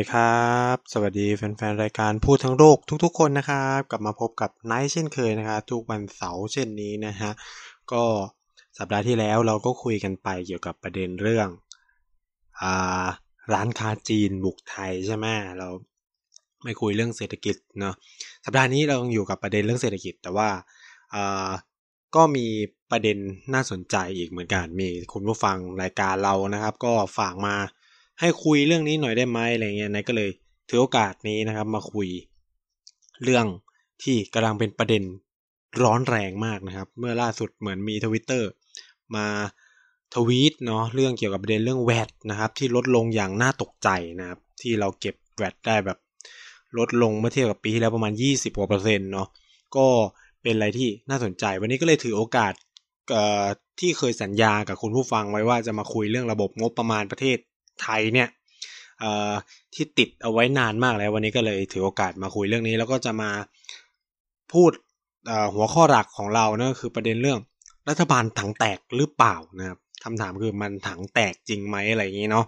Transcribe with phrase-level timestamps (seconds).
[0.00, 7.30] ดีครับ สวัสดีแฟนๆ รายการพูดทั้งโลกทุกๆ คนนะครับ กลับมาพบกับไนท์เช่นเคยนะครับทุกวันเสาร์เช่นนี้นะฮะ
[7.92, 8.04] ก็
[8.78, 11.48] สัปดาห์ที่แล้วเราก็คุยกันไปเกี่ยวกับประเด็นเรื่อง
[12.62, 13.06] อ่า
[13.54, 15.26] ร้านค้าจีนบุกไทยใช่ไหม
[15.58, 15.68] เรา
[16.64, 17.94] ไม่คุยเรื่องเศรษฐกิจเนาะ
[18.44, 20.48] สัปดาห์นี้เราอยู่กับประเด็นเรื่องเศรษฐกิจ แต่ว่า
[21.14, 21.50] อ่า
[22.14, 22.46] ก็มี
[22.90, 23.16] ประเด็น
[23.54, 27.56] น่าสนใจอีกเหมือนกัน มีคุณผู้ฟังรายการเรานะครับ ก็ฝากมา
[28.20, 30.30] ให้คุยเรื่องนี้หน่อยได้ไหมอะไรเงี้ยนายก็เลย
[30.68, 32.08] ถือโอกาสนี้นะครับ มาคุย
[33.22, 33.46] เรื่อง
[34.02, 35.02] ที่กำลังเป็นประเด็น
[35.84, 38.48] ร้อนแรงมากนะครับ เมื่อล่าสุดเหมือนมีทวิตเตอร์
[39.16, 39.26] มา
[40.14, 43.88] ทวีตเนาะเรื่องเกี่ยวกับประเด็นเรื่องแวดนะครับ ที่ลดลงอย่างน่าตกใจ
[44.20, 45.98] นะครับ ที่เราเก็บแวดได้แบบ
[46.78, 49.28] ลดลงเมื่อเทียบกับปีที่แล้วประมาณ 20กว่าเปอร์เซ็นต์เนาะ
[49.76, 49.86] ก็
[50.42, 52.52] เป็นอะไรที่น่าสนใจ วันนี้ก็เลยถือโอกาส
[53.80, 57.38] ที่เคยสัญญากับคุณผู้ฟังไว้ว่าจะมาคุยเรื่องระบบงบประมาณประเทศ
[57.82, 58.28] ไทยเนี่ย
[59.74, 63.30] ที่ติดเอาไว้นานมากแล้ววันนี้ก็เลยถือโอกาสมาคุยเรื่องนี้ แล้วก็จะมา
[64.52, 64.72] พูด
[65.54, 67.38] หัวข้อหลักของเรานะคือประเด็นเรื่อง
[67.88, 72.46] รัฐบาลถังแตกหรือเปล่านะครับคำถามคือมันถังแตกจริงไหมอะไรอย่างนี้เนาะ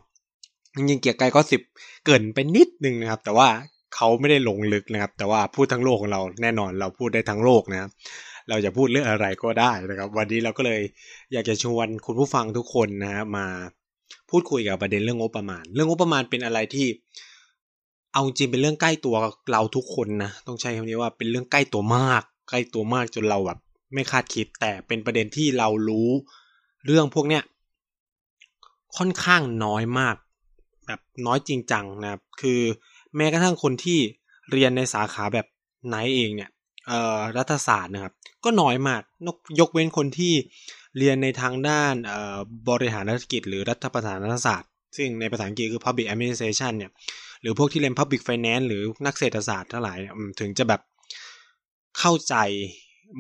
[0.76, 1.62] จริงๆเกียร์กายก็สิบ
[2.04, 3.48] เกินไปนิดนึงนะครับ แต่ว่า
[3.94, 7.90] เขาไม่ได้ลงลึกนะครับ แต่ว่าพูดทั้งโลกของเราแน่นอนเราพูดได้ทั้งโลกนะครับ
[8.48, 10.80] เราจะพูดเรื่องอะไรก็ได้นะครับ วันนี้เราก็เลย
[11.32, 13.46] อยากจะชวนคุณผู้ฟังทุกคนนะมา
[14.30, 16.86] พูดคุยกับประเด็นเรื่องงบประมาณ เรื่องงบประมาณเป็นอะไรที่
[18.12, 19.16] เอาจริงเป็นเรื่องใกล้ตัว
[19.52, 23.58] เราทุกคนนะต้องใช้คำนี้ว่าเป็นเรื่องใกล้ตัวมาก ใกล้ตัวมากจนเราแบบ
[23.94, 26.08] ไม่คาดคิด แต่เป็นประเด็นที่เรารู้
[26.86, 27.42] เรื่องพวกเนี้ย
[28.96, 30.16] ค่อนข้างน้อยมาก
[30.86, 32.60] แบบน้อยจริงจังนะครับ คือ
[33.16, 33.98] แม้กระทั่งคนที่
[34.52, 35.46] เรียนในสาขาแบบ
[35.86, 36.50] ไหนเองเนี่ย
[37.36, 38.14] รัฐศาสตร์นะครับ
[38.44, 39.02] ก็น้อยมาก
[39.60, 40.34] ยกเว้นคนที่
[40.98, 41.94] เรียนในทางด้าน
[42.68, 44.16] บริหารธุรกิจ หรือรัฐประศาส
[44.46, 46.90] ศาสตร์ ซึ่งในภาษาอังกฤษคือ public administration เนี่ย
[47.42, 49.98] หรือพวกที่เรียน public finance หรือนักเศรษฐศาสตร์ทั้งหลาย
[50.40, 50.80] ถึงจะแบบ
[51.98, 52.34] เข้าใจ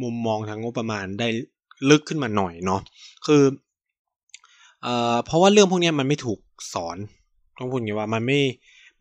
[0.02, 1.28] มุมมองทางงบประมาณได้
[1.90, 2.80] ลึกขึ้นมาหน่อยเนาะ
[3.26, 3.42] คือ
[4.82, 6.40] เอ่อเพราะว่าเรื่องพวกนี้มันไม่ถูก
[6.74, 6.96] สอน
[7.58, 8.40] ต้องพูดอย่างว่ามันไม่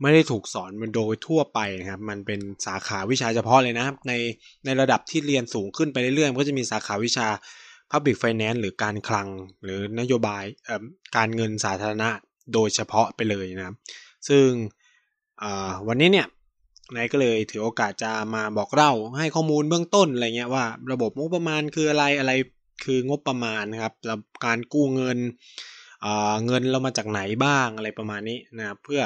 [0.02, 4.14] ไม่ได้ถูกสอนมันโดยทั่วไปนะครับ มันเป็นสาขาวิชาเฉพาะเลยนะใน
[4.66, 7.28] ในระดับที่เรียนสูงขึ้นไปเรื่อยๆก็จะมีสาขาวิชา
[7.92, 9.28] Public Finance หรือการคลัง
[9.64, 10.44] หรือนโยบาย
[11.18, 12.10] การเงินสาธารณะ
[12.54, 13.76] โดยเฉพาะไปเลยนะครับ
[14.28, 14.48] ซึ่ง
[15.88, 16.28] วันนี้เนี่ย
[16.96, 22.32] นายก็เลยถือโอกาสจะมาบอกเล่าให้ข้อมูลเบื้องต้นอะไรเงี้ยว่า ระบบงบประมาณคืออะไรอะไร
[22.86, 23.94] คืองบประมาณนะครับ
[24.46, 25.18] การกู้เงิน
[26.46, 29.02] เงินเรามาจากไหนบ้างอะไรประมาณนี้นะครับเพื่อ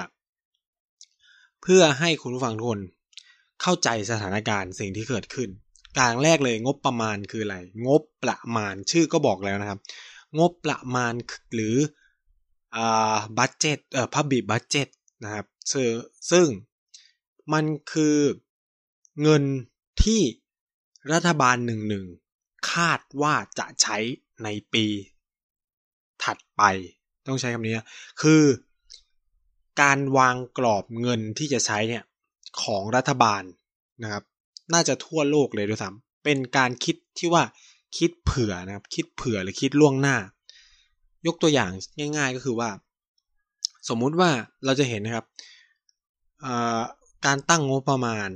[1.64, 2.82] เพื่อให้คุณผู้ฟังทุกคน
[3.62, 5.50] เข้าใจสถานการณ์สิ่งที่เกิดขึ้น
[5.98, 7.58] อย่างแรกเลยงบประมาณคืออะไร
[7.88, 9.80] งบประมาณชื่อก็บอกแล้วนะครับ
[10.40, 11.14] งบประมาณ
[11.54, 11.76] หรือ
[12.76, 14.88] อ่า budget เอ่อ public budget
[15.24, 15.92] นะครับซึ่ง
[16.32, 16.48] ซึ่ง
[17.54, 18.18] มันคือ
[19.22, 19.44] เงิน
[20.04, 20.22] ที่
[21.14, 22.06] รัฐบาลหนึ่งหนึ่ง
[22.72, 23.98] คาดว่าจะใช้
[24.44, 24.86] ในปี
[26.24, 26.62] ถัดไป
[27.28, 27.76] ต้องใช้คำนี้
[28.22, 28.44] คือ
[29.82, 32.04] การวางกรอบเงินที่จะใช้เนี่ย
[32.64, 33.44] ของรัฐบาล
[34.04, 34.24] นะครับ
[34.74, 37.44] น่าจะทั่วโลกเลยด้วยซ้ำเป็นการคิดที่ว่า
[37.98, 40.18] คิดเผื่อนะครับ คิดเผื่อหรือคิดล่วงหน้า
[41.28, 41.70] ยกตัวอย่าง
[42.18, 42.70] ง่าย ๆก็คือว่า
[43.90, 44.30] สมมุติว่า
[44.66, 45.26] เราจะเห็นนะครับ
[47.26, 48.30] การตั้งงบประมาณ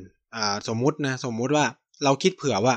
[0.67, 1.65] สมมุตินะสมมุติว่า
[2.03, 2.75] เราคิดเผื่อว่า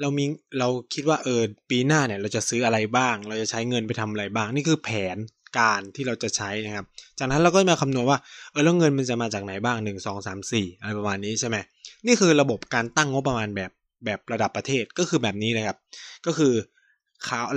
[0.00, 0.24] เรามี
[0.58, 5.16] เราคิดว่าเออปีหน้าเนี่ย เราจะซื้ออะไรบ้าง เราจะใช้เงินไปทำอะไรบ้าง นี่คือแผน
[5.58, 6.84] การที่เราจะใช้นะครับ
[7.18, 8.18] จากนั้นเราก็มาคำนวณว่า
[8.50, 11.56] เออแล้วเงินมันจะมาจากไหนบ้างหนึ่งสองสามสี่อะไรประมาณนี้ใช่ไหม
[12.06, 13.70] นี่คือระบบการตั้งงบประมาณแบบ
[14.04, 15.78] แบบระดับประเทศก็คือแบบนี้เลยครับ
[16.26, 16.54] ก็คือ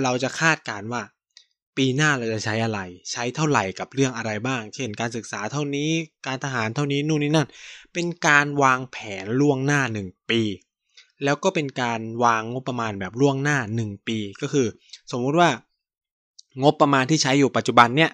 [0.02, 1.02] เราจะคาดการว่า
[1.76, 2.80] ปีหน้าเราจะใช้อะไร
[3.12, 5.90] ใช้เท่าไหร่กับเรื่องอะไรบ้าง เช่น การศึกษาเท่านี้
[6.26, 7.48] การทหารเท่านี้นู่นนี่นั่น
[7.92, 10.40] เป็นการวางแผนล่วงหน้าหนึ่งปี
[11.24, 14.66] แล้วก็เป็นการวางงบประมาณแบบล่วงหน้าหนึ่งปี ก็คือ
[15.12, 15.48] สมมุติว่า
[16.62, 18.10] งบประมาณที่ใช้อยู่ปัจจุบันเนี่ย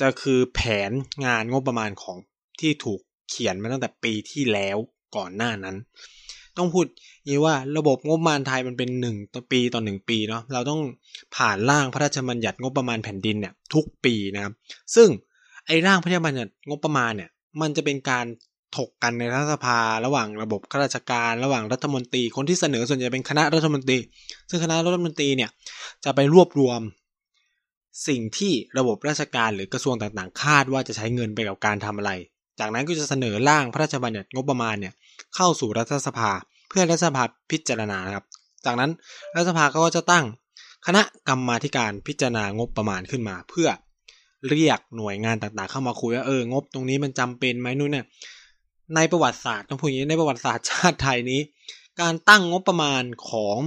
[0.00, 0.90] จะคือแผน
[1.26, 2.16] งานงบประมาณของ
[2.60, 4.76] ที่ถูกเขียนมาตั้งแต่ปีที่แล้ว
[5.16, 5.76] ก่อนหน้านั้น
[6.56, 6.86] ต้องพูด
[7.28, 10.80] ยี่ว่าระบบงบประมาณไทยมันเป็นหนึ่งต่อปีต่อหนึ่งปีเนาะเราต้อง
[11.36, 14.54] ผ่านร่างพระราชบัญญัติงบประมาณแผ่นดินเนี่ยทุกปีนะครับ
[14.94, 15.08] ซึ่ง
[15.66, 18.26] ไอ้ร่างพระราชบัญญัติงบประมาณเนี่ยมันจะเป็นการ
[18.76, 23.98] ถกกันในรัฐสภา ระหว่างระบบข้าราชการ ระหว่างรัฐมนตรี คนที่เสนอส่วนใหญ่เป็นคณะรัฐมนตรี
[24.50, 25.50] ซึ่งคณะรัฐมนตรีเนี่ย
[26.04, 26.80] จะไปรวบรวม
[28.08, 32.12] สิ่งที่ระบบราชการหรือกระทรวงต่างๆ คาดว่าจะใช้เงินไปกับการทำอะไร
[32.60, 34.92] จากนั้นก็จะเสนอร่างพระราชบัญญัติงบประมาณเนี่ย
[35.36, 36.30] เข้าสู่รัฐสภา
[36.68, 38.24] เพื่อรัฐสภาพิจารณาครับ
[38.64, 38.90] จากนั้น
[39.36, 40.24] รัฐสภาก็จะตั้ง
[40.86, 43.68] คณะกรรมาการพิจารณางบประมาณขึ้นมา เพื่อ
[44.50, 48.06] เรียกหน่วยงานต่างๆ เข้ามาคุยว่าเอองบตรงนี้มันจำเป็นไหมนู่นเนี่ย
[48.96, 51.40] ในประวัติศาสตร์ต้องพูดอย่างนี้ในประวัติศาสตร์ชาติไทยนี้
[52.00, 53.58] การตั้งงบประมาณของ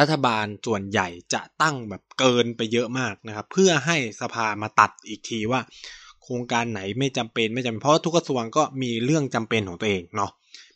[0.00, 5.60] รัฐบาลส่วนใหญ่จะตั้งแบบเกินไปเยอะมากนะครับ เพื่อให้สภามาตัดอีกทีว่า
[6.22, 10.30] โครงการไหนไม่จำเป็นไม่จำเป็นเพราะทุกกระทรวงก็มีเรื่องจำเป็นของตัวเองเนาะ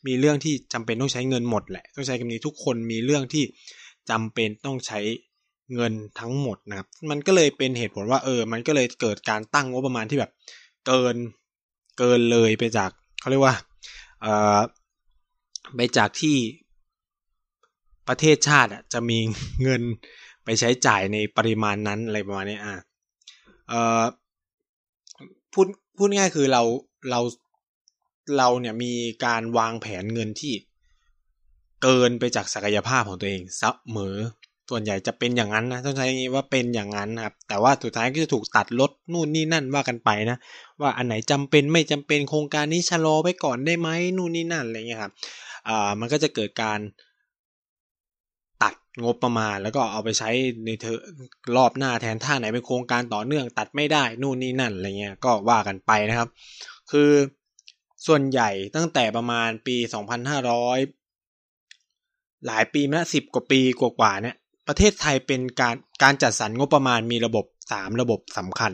[0.06, 3.44] มีเรื่องที่จำเป็นต้องใช้เงินหมดแหละต้องใช้คำนี้ทุกคนมีเรื่องที่
[4.10, 5.00] จำเป็นต้องใช้
[5.74, 10.32] เงินทั้งหมดนะครับ มันก็เลยเป็นเหตุผลว่าเออ มันก็เลยเกิดการตั้งงบประมาณที่แบบ
[10.86, 11.16] เกิน
[11.98, 12.90] เกินเลยไปจาก
[13.20, 13.54] เขาเรียกว่า
[14.22, 14.58] เอ่อ
[15.76, 16.36] ไปจากที่
[18.08, 19.18] ประเทศชาติจะมี
[19.62, 19.82] เงิน
[20.44, 22.76] ไปใช้จ่ายในปริมาณนั้นอะไรประมาณนี้อะ
[23.68, 24.02] เอ่อ
[25.52, 25.66] พูด
[25.96, 26.62] พูดง่ายคือเรา
[27.10, 27.20] เรา
[28.38, 28.92] เราเนี่ยมี
[29.24, 30.54] การวางแผนเงินที่
[31.82, 33.62] เกินไปจากศักยภาพของตัวเองเส
[33.96, 34.16] มอ
[34.70, 40.38] ส่วนใหญ่จะเป็นอย่างนั้นนะต้องใช้อย่างนี้ว่าเป็นอย่างนั้นนะครับ แต่ว่าสุดท้ายก็จะถูกตัดลดนู่นนี่นั่นว่ากันไปนะ
[40.80, 45.12] ว่าอันไหนจำเป็นไม่จำเป็นโครงการนี้ชะลอไว้ก่อนได้ไหมนู่นนี่นั่นอะไรเงี้ยครับ
[45.68, 46.78] อ่ามันก็จะเกิดการ
[49.04, 50.30] งบประมาณ แล้วก็เอาไปใช้
[50.64, 50.98] ในเธอ
[51.56, 56.28] รอบหน้าแทนท่าไหนเป็นโครงการต่อเนื่องตัดไม่ได้นู่นนี่นั่นอะไรเงี้ยก็ว่ากันไปนะครับ
[56.90, 57.10] คือ
[58.06, 59.76] ส่วนใหญ่ตั้งแต่ประมาณปี
[61.10, 64.36] 2500 หลายปีมาสิบกว่าปีกว่าๆเนี่ย
[64.68, 68.72] ประเทศไทยเป็นการการจัดสรรงบประมาณมีระบบสามระบบสำคัญ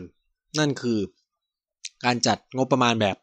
[0.59, 0.99] นั่นคือ
[2.05, 3.17] การจัดงบประมาณแบบ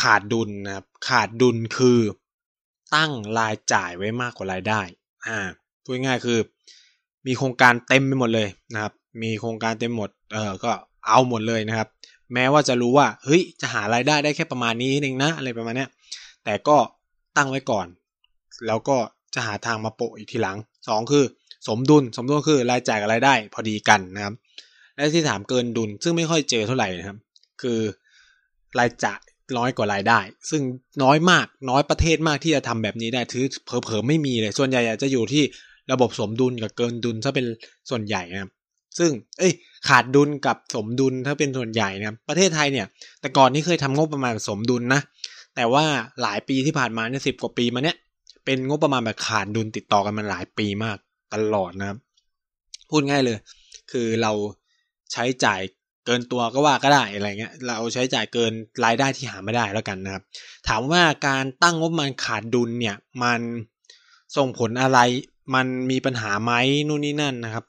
[0.00, 1.98] ขาดดุลนะครับขาดดุลคือ
[2.94, 4.80] ตั้งรายจ่ายไว้มากกว่ารายได้
[5.26, 5.38] อ่า
[5.84, 6.38] พูดง่ายคือ
[7.26, 8.92] มีโครงการเต็มไปหมดเลยนะครับ
[9.22, 10.70] มีโครงการเต็มหมด เออก็
[11.06, 11.88] เอาหมดเลยนะครับ
[12.32, 15.86] แม้ว่าจะรู้ว่า เฮ้ย จะหารายได้ได้แค่ประมาณนี้เองนะ อะไรประมาณนี้
[16.44, 16.76] แต่ก็
[17.36, 17.86] ตั้งไว้ก่อน
[18.66, 18.96] แล้วก็
[19.34, 20.56] จะหาทางมาโปะอีกทีหลัง
[20.88, 21.24] สองคือ
[21.68, 24.34] สมดุล สมดุลคือรายจ่ายกับรายได้พอดีกันนะครับ
[24.94, 27.18] และที่ถามเกินดุล ซึ่งไม่ค่อยเจอเท่าไหร่นะครับ
[27.62, 27.80] คือ
[28.78, 29.20] รายจ่าย
[29.56, 30.62] น้อยกว่ารายได้ ซึ่ง
[31.02, 35.42] น้อยมากน้อยประเทศมากที่จะทำแบบนี้ได้ถือเผลอๆไม่มีเลย ส่วนใหญ่จะอยู่ที่
[35.92, 37.46] ระบบสมดุลกับเกินดุลถ้าเป็น
[37.90, 38.50] ส่วนใหญ่นะครับ
[38.98, 39.52] ซึ่ง เอ้ย
[39.88, 42.86] ขาดดุลกับสมดุลถ้าเป็นส่วนใหญ่นะครับประเทศไทยเนี่ย
[43.20, 45.00] แต่ก่อนนี้เคยทำงบประมาณสมดุลนะ
[45.56, 45.84] แต่ว่า
[46.22, 47.96] หลายปีที่ผ่านมาเนี่ยสิบกว่าปีมาเนี้ย
[48.44, 50.96] เป็นงบประมาณแบบขาดดุลติดต่อกันมาหลายปีมาก
[51.34, 51.98] ตลอดนะครับ
[52.90, 53.38] พูดง่ายเลย
[53.92, 54.32] คือเรา
[55.12, 55.60] ใช้จ่าย
[56.06, 58.52] เกินตัวก็ว่าก็ได้อะไรเงี้ย เราใช้จ่ายเกิน
[58.84, 60.22] รายได้ที่หาไม่ได้แล้วกันนะครับ
[60.68, 63.40] ถามว่าการตั้งงบประมาณขาดดุลเนี่ย มัน
[64.36, 64.98] ส่งผลอะไร
[65.54, 66.52] มันมีปัญหาไหม
[66.88, 67.64] นู่นนี่นั่นนะครับ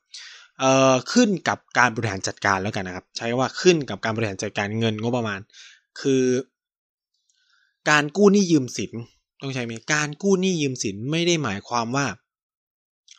[0.59, 5.39] เอ่อขึ้นกับการบริหารจัดการแล้วกันนะครับ ใช้ว่าขึ้นกับการบริหารจัดการเงินงบประมาณ
[6.01, 6.23] คือ
[7.89, 8.91] การกู้หนี้ยืมสิน
[9.41, 12.05] ต้องใช้ไหมการกู้หนี้ยืมสินไม่ได้หมายความว่า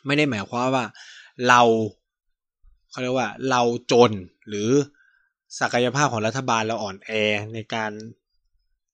[0.05, 0.85] ไม่ได้หมายความว่า
[1.47, 1.61] เรา
[2.89, 4.11] เขาเรียกว่า เราจน
[4.47, 4.69] หรือ
[5.59, 7.11] ศักยภาพของรัฐบาลเราอ่อนแอ
[7.53, 7.91] ในการ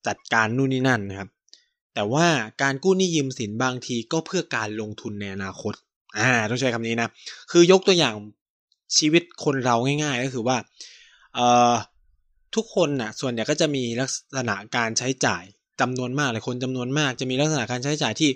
[0.08, 1.30] จัดการนู่นนี่นั่นนะครับ
[1.94, 2.28] แต่ว่า
[2.62, 5.74] การกู้หนี้ยืมสินบางทีก็เพื่อการลงทุนในอนาคต
[6.18, 7.10] อ่า ต้องใช้คำนี้นะ
[7.52, 8.16] คือยกตัวอย่าง
[8.98, 10.58] ชีวิตคนเราง่าย ๆ ก็คือว่า
[11.36, 11.74] เอ่อ
[12.56, 15.44] ทุกคนนะ่ะ ส่วนใหญ่ก็จะมีลักษณะการใช้จ่าย
[15.82, 18.30] จำนวนมากเลยคนจำนวนมากจะมีลักษณะการใช้จ่ายที่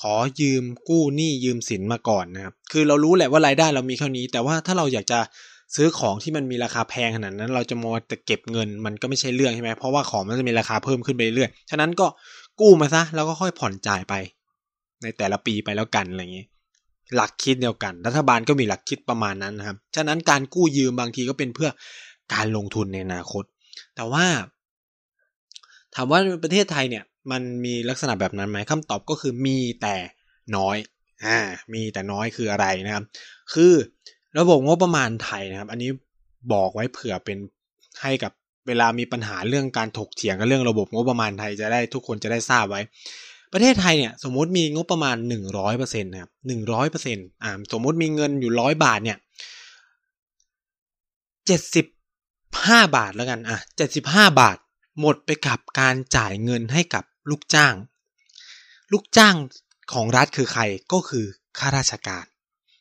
[0.00, 5.20] ขอยืมกู้หนี้ยืมสินมาก่อนนะครับ คือเรารู้แหละว่ารายได้เรามีเท่านี้ แต่ว่าถ้าเราอยากจะ
[5.74, 12.06] ซื้อของที่มันมีราคาแพงขนาดนั้น เราจะมัวแต่เก็บเงินมันก็ไม่ใช่เรื่องใช่ไหมเพราะว่าของมันจะมีราคาเพิ่มขึ้นไปเรื่อยฉะนั้นก็
[12.60, 14.14] กู้มาซะแล้วก็ค่อยผ่อนจ่ายไป
[15.02, 16.46] ในแต่ละปีไปแล้วกันอะไรอย่างนี้
[17.14, 21.70] หลักคิดเดียวกัน รัฐบาลก็มีหลักคิดประมาณนั้นนะครับ ฉะนั้นการกู้ยืมบางทีก็เป็นเพื่อ
[22.34, 23.44] การลงทุนในอนาคต
[23.96, 24.24] แต่ว่า
[25.94, 29.96] ถามว่าประเทศไทยเนี่ย มันมีลักษณะแบบนั้นไหมคำตอบก็คือมีแต่
[30.56, 30.76] น้อย
[31.24, 31.38] อ่า
[31.74, 33.04] มีแต่น้อยคืออะไรนะครับ
[33.54, 33.72] คือ
[34.38, 35.90] ระบบงบประมาณไทยนะครับ อันนี้
[36.52, 37.38] บอกไว้เผื่อเป็น
[38.02, 38.32] ให้กับ
[38.66, 42.80] เวลามีปัญหาเรื่องการถกเถียงกันเรื่องระบบงบประมาณไทยจะได้ทุกคนจะได้ทราบไว้
[43.52, 49.18] ประเทศไทยเนี่ยสมมติมีงบประมาณหนึ่งร้อยเปอร์เซ็นต์นะครับหนึ่งร้อยเปอร์เซ็นต์อ่าสมมติมีเงินอยู่ร้อยบาทเนี่ย
[51.46, 51.86] เจ็ดสิบ
[52.66, 54.56] ห้าบาทแล้วกันอะเจ็ดสิบห้าบาท
[55.00, 57.74] หมดไปกับการจ่ายเงินให้กับลูกจ้าง
[58.92, 59.36] ลูกจ้าง
[59.92, 60.62] ของรัฐคือใคร
[60.92, 61.26] ก็คือ
[61.58, 62.24] ข้าราชการ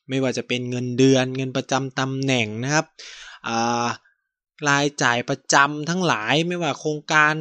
[0.09, 2.85] ไม่ว่าจะเป็นเงินเดือนเงินประจำตำแหน่งนะครับ
[4.67, 7.33] รายจ่ายประจำทั้งหลายไม่ว่าโครงการ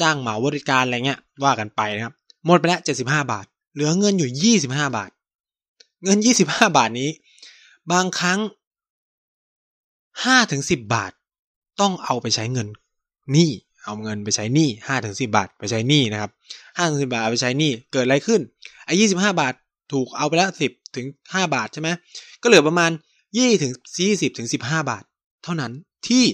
[0.00, 2.14] จ้างเหมาบริการอะไรเงี้ยว่ากันไปนะครับ
[2.46, 5.10] หมดไปแล้วเจ็ดสิบห้าบาท เหลือเงินอยู่ยี่สิบห้าบาท
[6.04, 7.10] เงินยี่สิบห้าบาทนี้
[7.92, 8.40] บางครั้ง
[10.24, 11.12] ห้าถึงสิบบาท
[11.80, 12.68] ต้องเอาไปใช้เงิน
[13.32, 13.50] หนี้
[13.84, 16.30] เอาเงินไปใช้หนี้ห้าถึงสิบาท ไปใช้หนี้นะครับ
[16.76, 18.40] ห้าถึงสิบาทไปใช้หนี้เกิดอะไรขึ้น
[18.84, 19.54] ไอ้ยี่สิบห้าบาท
[19.92, 21.88] ถูกเอาไปแล้วสิบถึงห้าบาทใช่ไหม
[22.42, 22.90] ก็เหลือประมาณ
[23.36, 25.04] ยี่ถึงสี่สิบถึงสิบห้าบาท
[25.44, 25.72] เท่านั้น
[26.08, 26.24] ที่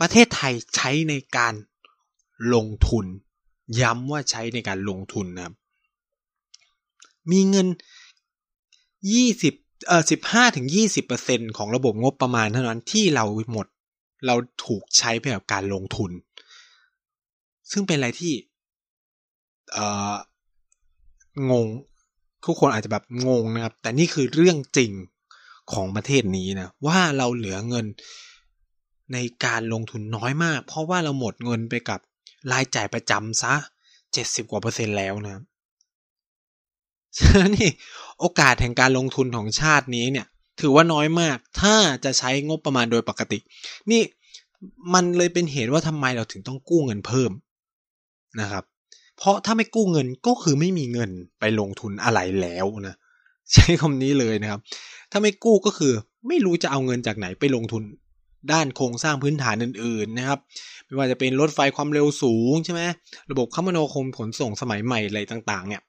[0.00, 1.54] ประเทศไทยใช้ในการ
[2.54, 3.06] ลงทุน
[3.80, 5.54] ย้ำว่าใช้ในการลงทุนนะครับ
[7.30, 7.66] มีเงิน
[9.12, 9.54] ยี่สิบ
[9.86, 13.66] เอ่อสิบห้าถึงยี่สิบเปอร์เซ็นของระบบงบประมาณเท่านั้นที่เราหมด
[14.26, 16.10] เราถูกใช้ไปกับการลงทุน
[17.70, 18.32] ซึ่งเป็นอะไรที่
[19.72, 20.12] เอ่อ
[21.50, 21.66] งง
[22.44, 24.92] ทุกคนอาจจะแบบงงนะครับ แต่นี่คือเรื่องจริง
[25.72, 27.86] ของประเทศนี้นะ ว่าเราเหลือเงิน
[29.12, 32.00] ในการลงทุนน้อยมาก เพราะว่าเราหมดเงินไปกับ
[32.52, 33.54] รายจ่ายประจำซะ
[34.12, 35.42] เจ็ดสิบกว่าเปอร์เซ็นต์แล้วนะ
[37.18, 37.70] ฉะนั้นนี่
[38.20, 40.26] โอกาสแห่งการลงทุนของชาตินี้เนี่ย
[40.60, 43.38] ถือว่าน้อยมากถ้าจะใช้งบประมาณโดยปกติ
[43.90, 44.02] นี่
[44.94, 47.30] มันเลยเป็นเหตุว่าทำไมเราถึงต้องกู้เงินเพิ่ม
[48.40, 48.64] นะครับ
[49.18, 52.96] เพราะถ้าไม่กู้เงินก็คือไม่มีเงินไปลงทุนอะไรแล้วนะ
[53.52, 54.60] ใช้คำนี้เลยนะครับ
[55.10, 55.92] ถ้าไม่กู้ก็คือ
[56.28, 57.82] ไม่รู้จะเอาเงินจากไหนไปลงทุน
[58.52, 60.38] ด้านโครงสร้างพื้นฐานอื่นๆนะครับ
[60.86, 62.82] ไม่ว่าจะเป็นรถไฟความเร็วสูงใช่ไหม
[63.30, 65.82] ระบบคมนาคมขนส่งสมัยใหม่อะไรต่างๆ เนี่ย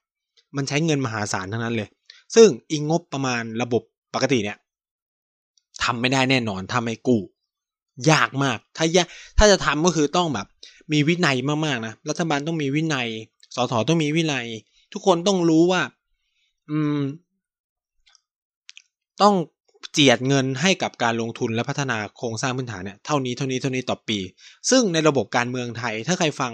[0.56, 1.88] มันใช้เงินมหาศาลทั้งนั้นเลย
[2.34, 3.82] ซึ่งอิงงบประมาณระบบ
[4.14, 4.58] ปกติเนี่ย
[5.84, 7.20] ทำไม่ได้แน่นอนถ้าไม่กู้
[8.10, 8.98] ยากมาก ถ้าย
[9.38, 10.46] ถ้าจะทำก็คือต้องแบบ
[10.92, 11.36] มีวินัย
[11.66, 13.08] มากๆนะรัฐบาลต้องมีวินัย
[13.54, 14.46] สสต้องมีวินัย
[14.92, 15.82] ทุกคนต้องรู้ว่า
[16.70, 16.98] อืม
[19.22, 19.34] ต้อง
[19.92, 24.18] เจียดเงินให้กับการลงทุนและพัฒนาโครงสร้างพื้นฐานเนี่ยเท่านี้เท่านี้เท่านี้ต่อปี
[24.70, 26.52] ซึ่งในระบบการเมืองไทย ถ้าใครฟัง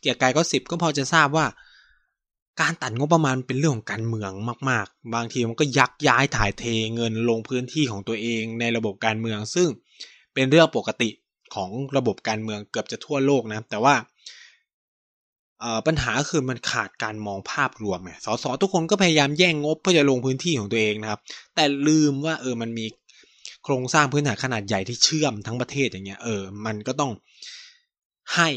[0.00, 1.46] เกียร์กายก็สิบก็พอจะทราบว่า
[2.60, 4.30] การตัดงบประมาณเป็นเรื่องของการเมือง
[4.70, 9.68] มาก ๆ บางทีมันก็ยักย้ายถ่ายเทเงินลงพื้นที่ของตัวเองในระบบการเมือง ซึ่ง
[10.34, 11.10] เป็นเรื่องปกติ
[11.54, 13.94] ของระบบการเมืองเกือบจะทั่วโลกนะ แต่ว่า
[15.86, 21.20] ปัญหาคือมันขาดการมองภาพรวมไง สสทุกคนก็พยายามแย่งงบเพื่อจะลงพื้นที่ของตัวเองนะครับ
[21.54, 22.86] แต่ลืมว่าเออมันมี
[23.64, 27.12] โครงสร้างพื้นฐานขนาดใหญ่ที่เชื่อมทั้งประเทศอย่างเงี้ย เออ มันก็ต้อง
[28.34, 28.48] ให้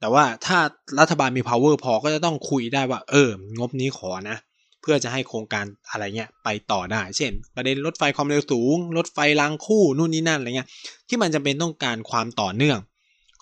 [0.00, 0.58] แต่ว่าถ้า
[1.00, 4.38] รัฐบาลมี power พอก็จะต้องคุยได้ว่า เออ งบนี้ขอนะ
[4.80, 10.68] เพื่อจะให้โครงการอะไรเงี้ยไปต่อได้ เช่น ประเด็นรถไฟความเร็วสูง รถไฟรางคู่นู่นนี่นั่นอะไรเงี้ย
[11.08, 12.78] ที่มันจะเป็นต้องการความต่อเนื่อง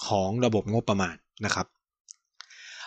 [0.06, 1.14] ของระบบงบประมาณ
[1.44, 1.66] นะครับ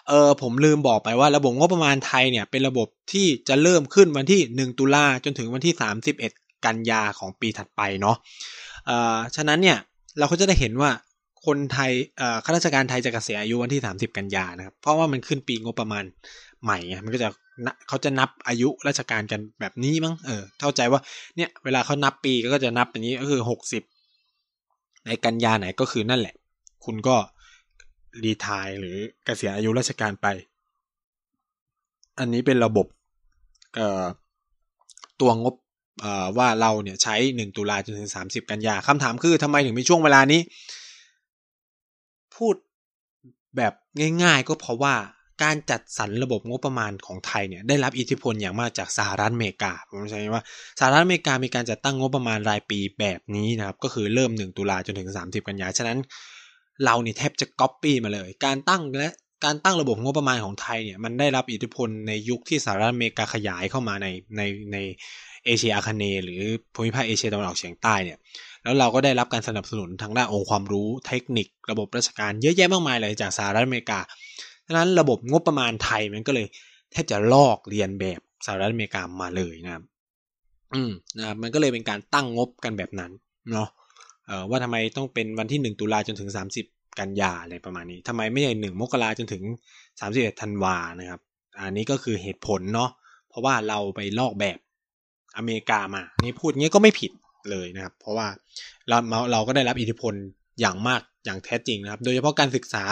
[0.08, 4.40] เออผมลืมบอกไปว่าระบบงบประมาณไทยเนี่ยเป็นระบบที่จะเริ่มขึ้นวันที่
[4.72, 5.74] 1 ตุลาจนถึงวันที่
[6.20, 8.16] 31 กันยาของปีถัดไปเนาะ
[8.86, 9.78] เอ่อฉะนั้นเนี่ย
[10.20, 10.92] เราก็จะได้เห็นว่า
[11.46, 16.04] คนไทยเอ่อข้าราชการไทยจะเกษียณอายุวันที่ 30 กันยานะครับ เพราะว่ามันขึ้นปีงบประมาณ
[16.64, 17.30] ใหม่ไงมันก็จะ
[17.88, 21.02] เขาจะนับอายุราชการกันแบบนี้มั้งเออเข้าใจว่า
[21.36, 23.42] เนี่ยเวลาเขานับปีก็จะนับอย่างนี้ก็คือ
[24.30, 26.36] 60ในกันยาไหนก็คือนั่นแหละ
[26.86, 27.16] คุณก็
[28.24, 30.28] รีทายหรือเกษียณอายุราชการไป
[32.20, 32.88] อันนี้เป็นระบบ
[35.22, 35.56] ตัวงบ
[36.38, 40.42] ว่าเราเนี่ยใช้หนึ่งตุลาจนถึงสามสิบกันยาคำถามคือทำไมถึงมีช่วงเวลานี้
[42.36, 42.56] พูด
[43.58, 43.74] แบบ
[44.24, 44.96] ง่ายๆก็เพราะว่า
[45.44, 50.44] การจัดสรรระบบงบประมาณของไทยเนี่ยได้รับอิทธิพลอย่างมากจากสหรัฐอเมริกาผมใช้ว่า
[50.80, 56.00] สหรัฐอเมริกามีการจัดตั้งงบประมาณรายปีแบบนี้นะครับก็คือเริ่ม 1 ตุลาจนถึง 30 กันยาฉะนั้น
[56.86, 59.10] เราเนี่ยแทบจะก๊อปปี้มาเลย การตั้งและ
[59.46, 64.08] การตั้งระบบงบประมาณของไทยเนี่ยมันได้รับอิทธิพลในยุคที่สหรัฐอเมริกาขยายเข้ามาใน
[64.38, 64.42] ใน
[64.74, 64.78] ใน
[65.46, 66.42] เอเชียอาคเนย์หรือ
[66.74, 68.18] ภูมิภาคเอเชียตะวันออกเฉียงใต้เนี่ย
[68.64, 74.00] แล้วเราก็ได้รับการสนับสนุนทางด้านองค์ความรู้เทคนิค ระบบราชการเยอะแยะมากมายเลยจากสหรัฐอเมริกา
[74.72, 76.48] ดังนั้นระบบงบประมาณไทยมันก็เลย
[76.92, 79.84] แทบจะลอกเรียนแบบสหรัฐอเมริกามาเลยนะครับ
[80.74, 83.12] อืมนะครับมันก็เลยเป็นการตั้งงบกันแบบนั้น
[83.52, 83.70] เนาะ
[84.28, 86.66] เอ่อว่าทำไมต้องเป็นวันที่หนึ่งตุลาจนถึงสามสิบ
[87.00, 89.44] กันยาอะไรประมาณนี้ทำไมไม่ใช่หนึ่งมกราจนถึง
[90.00, 91.22] สามสิบเอ็ดธันวานะครับ
[91.60, 92.90] อันนี้ก็คือเหตุผลเนาะ
[93.30, 94.58] เพราะว่าเราไปลอกแบบ
[95.38, 97.12] อเมริกามา นี่พูดงี้ก็ไม่ผิด
[97.52, 98.28] เลยนะครับ เพราะว่า
[98.88, 98.98] เรา
[99.32, 100.14] เราก็ได้รับอิทธิพล
[100.60, 102.84] อย่างมากอย่างแท้จริงนะครับ โดยเฉพาะการศึกษา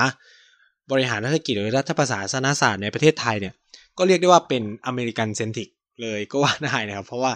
[0.92, 3.54] บริหารรัฐกิจหรือรัฐประศาสนศาสตร์ในประเทศไทยเนี่ย
[3.98, 5.70] ก็เรียกได้ว่าเป็นอเมริกันเซนติก
[6.02, 7.34] เลยก็ว่าได้นะครับ เพราะว่า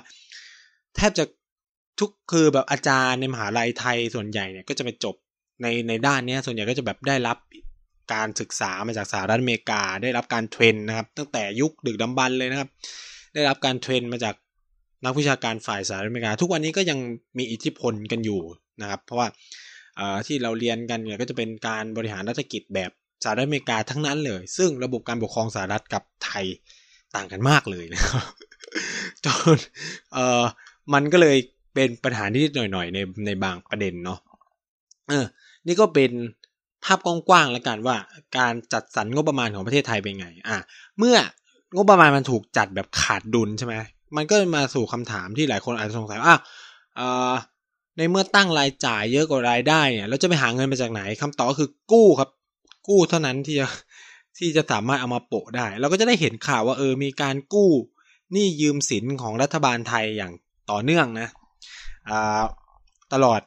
[0.95, 1.25] แทบจะ
[1.99, 5.15] ทุกคือแบบอาจารย์ในมหาลัยไทยส่วนใหญ่เนี่ยก็จะไปจบ
[5.61, 7.37] ในในด้านนี้ส่วนใหญ่ก็จะแบบได้รับ
[8.13, 12.69] การศึกษามาจากสหรัฐอเมริกา ได้รับการเทรนนะครับ ตั้งแต่ยุคดึกดำบรรเลยนะครับ
[13.33, 14.35] ได้รับการเทรนมาจาก
[15.05, 16.99] นักวิชาการฝ่ายสหรัฐอเมริกา ทุกวันนี้ก็ยัง
[17.37, 18.41] มีอิทธิพลกันอยู่
[18.81, 19.27] นะครับ เพราะว่า
[20.27, 22.91] ที่เราเรียนกันเนี่ยก็จะเป็นการบริหารรัฐกิจแบบ
[23.23, 26.45] สหรัฐอเมริกาทั้งนั้นเลย ซึ่งระบบการปกครองสหรัฐกับไทย
[27.15, 28.23] ต่างกันมากเลยนะครับ
[29.25, 29.57] จน
[30.13, 30.43] เอ่อ
[30.93, 31.37] มันก็เลย
[31.73, 34.19] เป็นปัญหาที่หน่อยๆในในบางประเด็นเนาะ
[35.09, 35.25] เออ
[35.67, 36.11] นี่ก็เป็น
[36.85, 37.97] ภาพกว้างๆแล้วกันว่า
[38.37, 40.57] การจัดสรรงบประมาณของประเทศไทยเป็นไง อะ
[40.97, 41.17] เมื่อ
[41.75, 43.75] งบประมาณมันถูกจัดแบบขาดดุลใช่ไหม
[44.15, 46.35] มันก็มาสู่คำถามที่หลายคนอาจจะสงสัยว่า
[46.99, 47.33] อ่า
[47.97, 52.29] ในเมื่อตั้งรายจ่ายเยอะกว่ารายได้เนี่ยเราจะไปหาเงินมาจากไหนคำตอบก็คือกู้ครับ
[52.87, 53.67] กู้เท่านั้นที่จะ
[54.37, 57.71] ที่จะสามารถเอามาโปะได้ เราก็จะได้เห็นข่าวว่าเออมีการกู้
[58.31, 60.33] หนี้ยืมสินของรัฐบาลไทยอย่าง
[60.71, 61.27] ต่อเนื่องนะ
[63.13, 63.41] ตลอด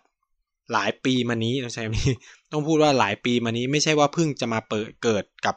[0.72, 2.10] หลายปีมานี้ต้องใช้นี้
[2.52, 5.56] ต้องพูดว่าหลายปีมานี้ไม่ใช่ว่าเพิ่งจะมาเปิดเกิดกับ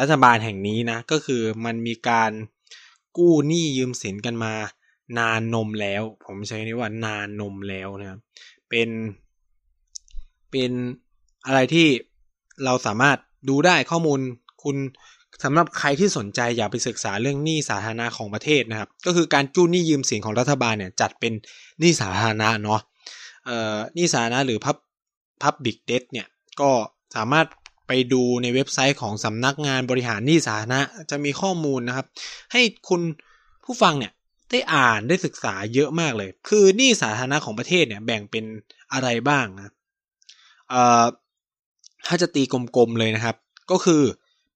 [0.00, 2.32] รัฐบาลแห่งนี้นะ ก็คือมันมีการ
[3.18, 4.54] กู้หนี้ยืมสินกันมา
[5.18, 8.20] นานนมแล้ว ผมใช้คำนี้ว่านานนมแล้วนะครับ
[8.68, 8.88] เป็น
[10.50, 10.72] เป็น
[11.46, 11.88] อะไรที่
[12.64, 14.20] เราสามารถดูได้ข้อมูล
[14.62, 14.76] คุณ
[15.44, 21.32] สำหรับใครที่สนใจอยากไปศึกษาเรื่องหนี้สาธารณะของประเทศนะครับ ก็คือการกู้หนี้ยืมสินของรัฐบาลเนี่ยจัดเป็น
[21.80, 22.80] หนี้สาธารณะเนาะ
[23.46, 24.76] เอ่อหนี้สาธารณะหรือพับ
[25.42, 26.26] พับบิกเดทเนี่ย
[26.60, 26.70] ก็
[27.16, 27.46] สามารถ
[27.86, 32.06] ไปดูในเว็บไซต์ของสำนักงานบริหารหนี้สาธารณะจะมีข้อมูลนะครับ
[32.52, 33.00] ให้คุณ
[33.64, 34.12] ผู้ฟังเนี่ย
[34.50, 38.44] ได้อ่านได้ศึกษาเยอะมากเลย คือหนี้สาธารณะของประเทศเนี่ยแบ่งเป็น
[38.92, 39.72] อะไรบ้างนะ
[40.70, 41.04] เอ่อ
[42.06, 43.36] ถ้าจะตีกลมๆเลยนะครับ
[43.70, 44.02] ก็คือ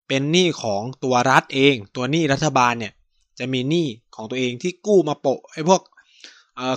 [0.08, 2.92] เป็นหนี้ของตัวรัฐเอง ตัวหนี้รัฐบาลเนี่ย
[3.38, 5.80] จะมีหนี้ของตัวเองที่กู้มาโปะไอ้พวก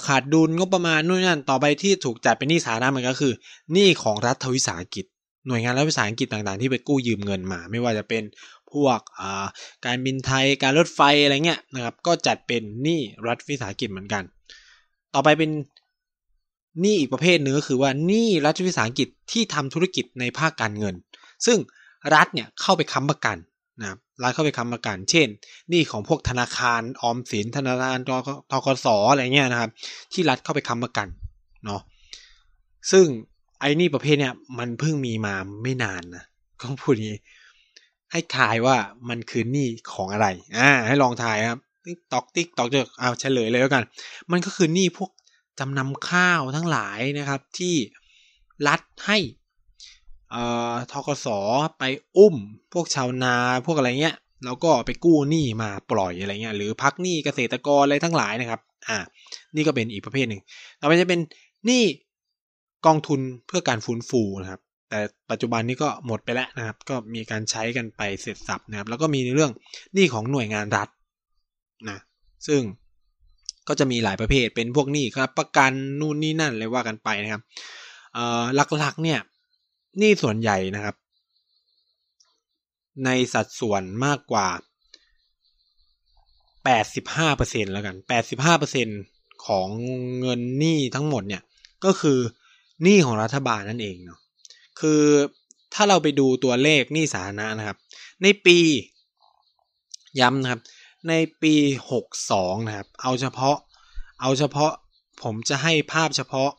[0.08, 3.34] ขาดดุลงบประมาณนู่นนั่นต่อไปที่ถูกจัดเป็นหนี้สาธารณะมันก็คือ
[3.74, 5.06] หนี้ของรัฐวิสาหกิจ
[5.48, 8.24] หน่วยงานรัฐวิสาหกิจต่างๆ ที่ไปกู้ยืมเงินมา ไม่ว่าจะเป็น
[8.72, 9.00] พวก
[9.86, 14.24] การบินไทยการรถไฟอะไรเงี้ยนะครับก็จัดเป็นหนี้รัฐวิสาหกิจเหมือนกัน
[15.14, 15.52] ต่อไปเป็น
[16.82, 20.96] หนี้อีกประเภทนึงก็คือว่าหนี้รัฐวิสาหกิจที่ทำธุรกิจในภาคการเงิน
[21.46, 21.58] ซึ่ง
[22.14, 23.38] รัฐเนี่ยเข้าไปค้ำประกัน
[23.80, 25.28] นะครับรัฐเข้าไปค้ำประกัน เช่น
[25.70, 27.98] หนี้ของพวกธนาคารออมสินธนาคาร
[28.52, 29.72] ทกสอะไรเงี้ยนะครับ
[30.13, 31.08] ที่รัฐเข้าไปค้ำประกัน
[31.66, 31.82] เนาะ
[32.92, 33.06] ซึ่ง
[33.60, 36.24] ไอ้นี่ประเภทเนี่ยมันเพิ่งมีมาไม่นานนะ
[36.62, 37.20] ก็พวกนี้
[38.12, 38.78] ให้ทายว่า
[39.10, 43.84] มันคือหนี้ของอะไร อ่า ให้ลองทายครับ tick tock tick tock จะเอาเฉลยเลยแล้วกัน
[44.32, 45.10] มันก็คือหนี้พวก
[45.60, 47.76] จำนำข้าวทั้งหลายนะครับที่
[48.67, 49.17] รัฐให้
[50.91, 51.28] ธกส
[51.80, 51.84] ไป
[52.17, 52.36] อุ้ม
[52.74, 54.15] พวกชาวนาพวกอะไรเงี้ย
[54.46, 58.98] แล้วก็ไปกู้หนี้มาปล่อยอะไรเงี้ยหรือพักหนี้เกษตรกรอะไรทั้งหลายนะครับ อ่า
[59.56, 60.41] นี่ก็เป็นอีกประเภทหนึ่ง
[60.80, 61.20] ต่อไปจะเป็น
[61.65, 61.84] หนี้
[62.86, 65.00] กองทุนเพื่อการฟื้นฟูนะครับ แต่
[65.32, 69.52] ปัจจุบันนี้ก็หมดไปแล้วนะครับ ก็มีการใช้กันไปเสร็จสับนะครับ แล้วก็มีในเรื่อง
[69.93, 70.89] หนี้ของหน่วยงานรัฐ
[71.89, 72.00] นะ
[72.48, 72.62] ซึ่ง
[73.67, 77.41] ก็จะมีหลายประเภทเป็นพวกนี้ครับ ประกันนู่นนี่นั่นเลยว่ากันไปนะครับ
[78.56, 79.19] หลักๆเนี่ย
[80.01, 80.95] นี้ส่วนใหญ่นะครับ
[83.06, 84.47] ในสัดส่วนมากกว่า
[86.75, 87.95] 85%แล้วกัน
[88.71, 89.67] 85%ของ
[90.19, 91.41] เงินหนี้ทั้งหมดเนี่ย
[91.86, 92.19] ก็คือ
[92.84, 94.19] หนี้ของรัฐบาลนั่นเองเนาะ
[94.80, 95.01] คือ
[95.73, 97.77] ถ้าเราไปดูตัวเลขหนี้สาธารณะนะครับ
[98.23, 98.58] ในปี
[100.19, 100.62] ย้ำนะครับ
[101.10, 101.54] ในปี
[101.91, 103.58] หกสองนะครับ เอาเฉพาะ
[104.22, 104.72] เอาเฉพาะ
[105.24, 106.52] ผมจะให้ภาพเฉพาะ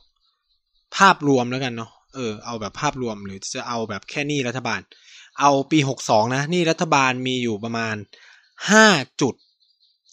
[0.96, 4.80] ภาพรวมแล้วกันเนาะ เออ เอาแบบภาพรวมหรือจะเอาแบบแค่นี้รัฐบาล
[5.40, 7.96] เอาปีหกสองนะ นี้รัฐบาลมีอยู่ประมาณ
[8.70, 8.87] ห้า
[9.20, 9.34] จุด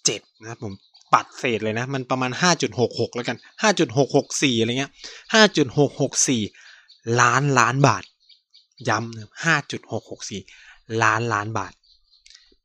[0.06, 0.74] เจ็ดนะผม
[1.14, 4.92] ปัดเศษเลยนะ มันประมาณห้าจุดหกหกแล้วกันห้าจุดหกหกสี่อะไรเงี้ย
[5.34, 6.42] ห้าจุดหกหกสี่
[7.22, 8.04] ล้านล้านบาท
[8.90, 10.42] ย้ำห้าจุดหกหกสี่
[11.04, 11.74] ล้านล้านบาท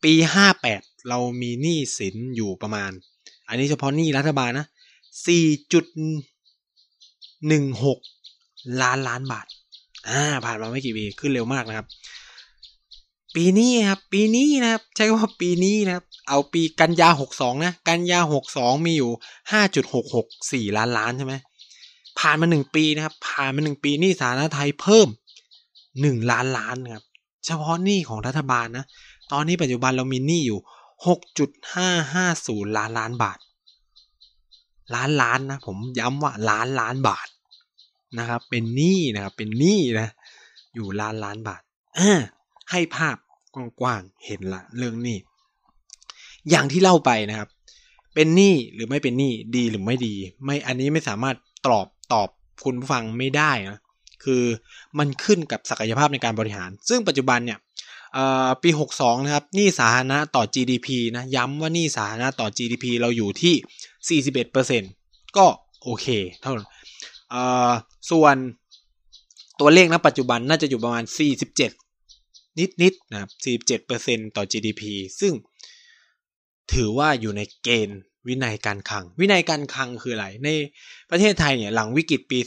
[0.05, 2.91] ปีห้าแปด เรามีหนี้สินอยู่ประมาณ
[3.49, 4.67] อันนี้เฉพาะหนี้รัฐบาลนะ
[5.27, 5.85] สี่จุด
[7.49, 7.99] หนึ่งหก
[8.83, 9.47] ล้านล้านบาท
[10.09, 11.87] อ่า ผ่านมาไม่กี่ปี ขึ้นเร็วมากนะครับ
[13.35, 19.11] ปีนี้ครับ ปีนี้นะครับ ใช้คำว่าปีนี้นะครับ เอาปีกันยาหกสองนะ กันยาหกสองมีอยู่
[19.53, 21.35] ห้าจุดหกหกสี่ล้านล้านใช่ไหม
[22.19, 25.09] ผ่านมาหนึ่งปีนะครับ ผ่านมาหนึ่งปีนี่สาธารณไทยเพิ่ม
[26.01, 27.05] หนึ่งล้านล้านครับ
[27.47, 28.85] เฉพาะหนี้ของรัฐบาลนะ
[29.33, 30.59] ตอนนี้ปัจจุบันเรามีหนี้อยู่
[31.07, 33.39] หกจุดห้าห้าศูนย์ล้านล้านบาท
[34.95, 37.29] ล้านล้านนะผมย้ำว่าล้านล้านบาท
[38.19, 40.09] นะครับ เป็นหนี้นะครับเป็นหนี้นะ
[40.75, 41.63] อยู่ล้านล้านบาท
[42.71, 43.17] ให้ภาพ
[43.81, 45.19] กว้างๆเห็นละเรื่องหนี้
[46.51, 47.49] อย่างที่เล่าไปนะครับ
[48.15, 51.37] เป็นหนี้หรือไม่เป็นหนี้ดีหรือไม่ดี ไม่อันนี้ไม่สามารถ
[51.67, 52.29] ตอบตอบ
[52.65, 53.79] คุณผู้ฟังไม่ได้นะ
[54.25, 54.43] คือ
[54.99, 57.59] มันขึ้นกับศักยภาพในการบริหาร ซึ่งปัจจุบันเนี่ย
[58.63, 64.23] ปี 62 นะครับหนี้สาธารณะต่อ GDP นะย้ำว่าหนี้สาธารณะต่อ GDP เราอยู่ที่
[64.71, 65.47] 41%ก็
[65.83, 66.07] โอเค
[66.43, 66.69] เท่านั้น
[68.11, 68.37] ส่วน
[69.61, 71.05] ตัวเลขณปัจจุบันน่าจะอยู่ประมาณ
[71.87, 73.31] 47 นิดๆนะครับ
[73.87, 74.83] 47%ต่อ GDP
[75.21, 75.33] ซึ่ง
[76.73, 80.49] ถือว่าอยู่ในเกณฑ์วินัยการคลัง วินัยการคลังคืออะไร ใน
[81.11, 82.39] ประเทศไทยเนี่ยหลังวิกฤตปี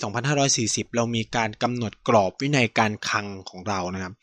[0.44, 4.14] 2540 เรามีการกำหนดกรอบวินัยการคลังของเรานะครับ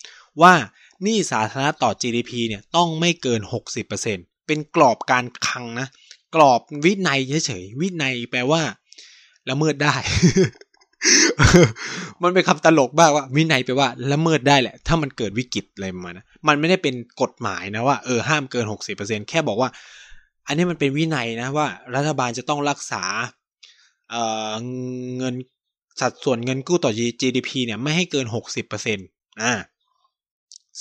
[0.42, 0.54] ว่า
[1.02, 3.40] หนี้สาธารณะต่อ GDP เนี่ยต้องไม่เกิน
[3.94, 5.88] 60%เป็นกรอบการคลังนะ
[6.34, 8.62] กรอบวินัยเฉยๆวินัยแปลว่า
[9.50, 9.94] ละเมิดได้
[12.22, 18.64] มันเป็นคำตลกบ้างว่า วินัยแปลว่าละเมิดได้แหละ ถ้ามันเกิดวิกฤตอะไรมานะมันไม่ได้เป็นกฎหมายนะว่าเออห้ามเกิน
[18.96, 19.70] 60%แค่บอกว่า
[20.46, 23.04] อันนี้มันเป็นวินัยนะว่า รัฐบาลจะต้องรักษา
[24.10, 25.34] เเงิน
[26.00, 28.26] สัดส่วนเงินกู้ต่อ GDP เนี่ยไม่ให้เกิน
[28.82, 29.52] 60%อ่า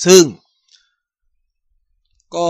[0.06, 0.24] ซึ่ง
[2.36, 2.50] ก็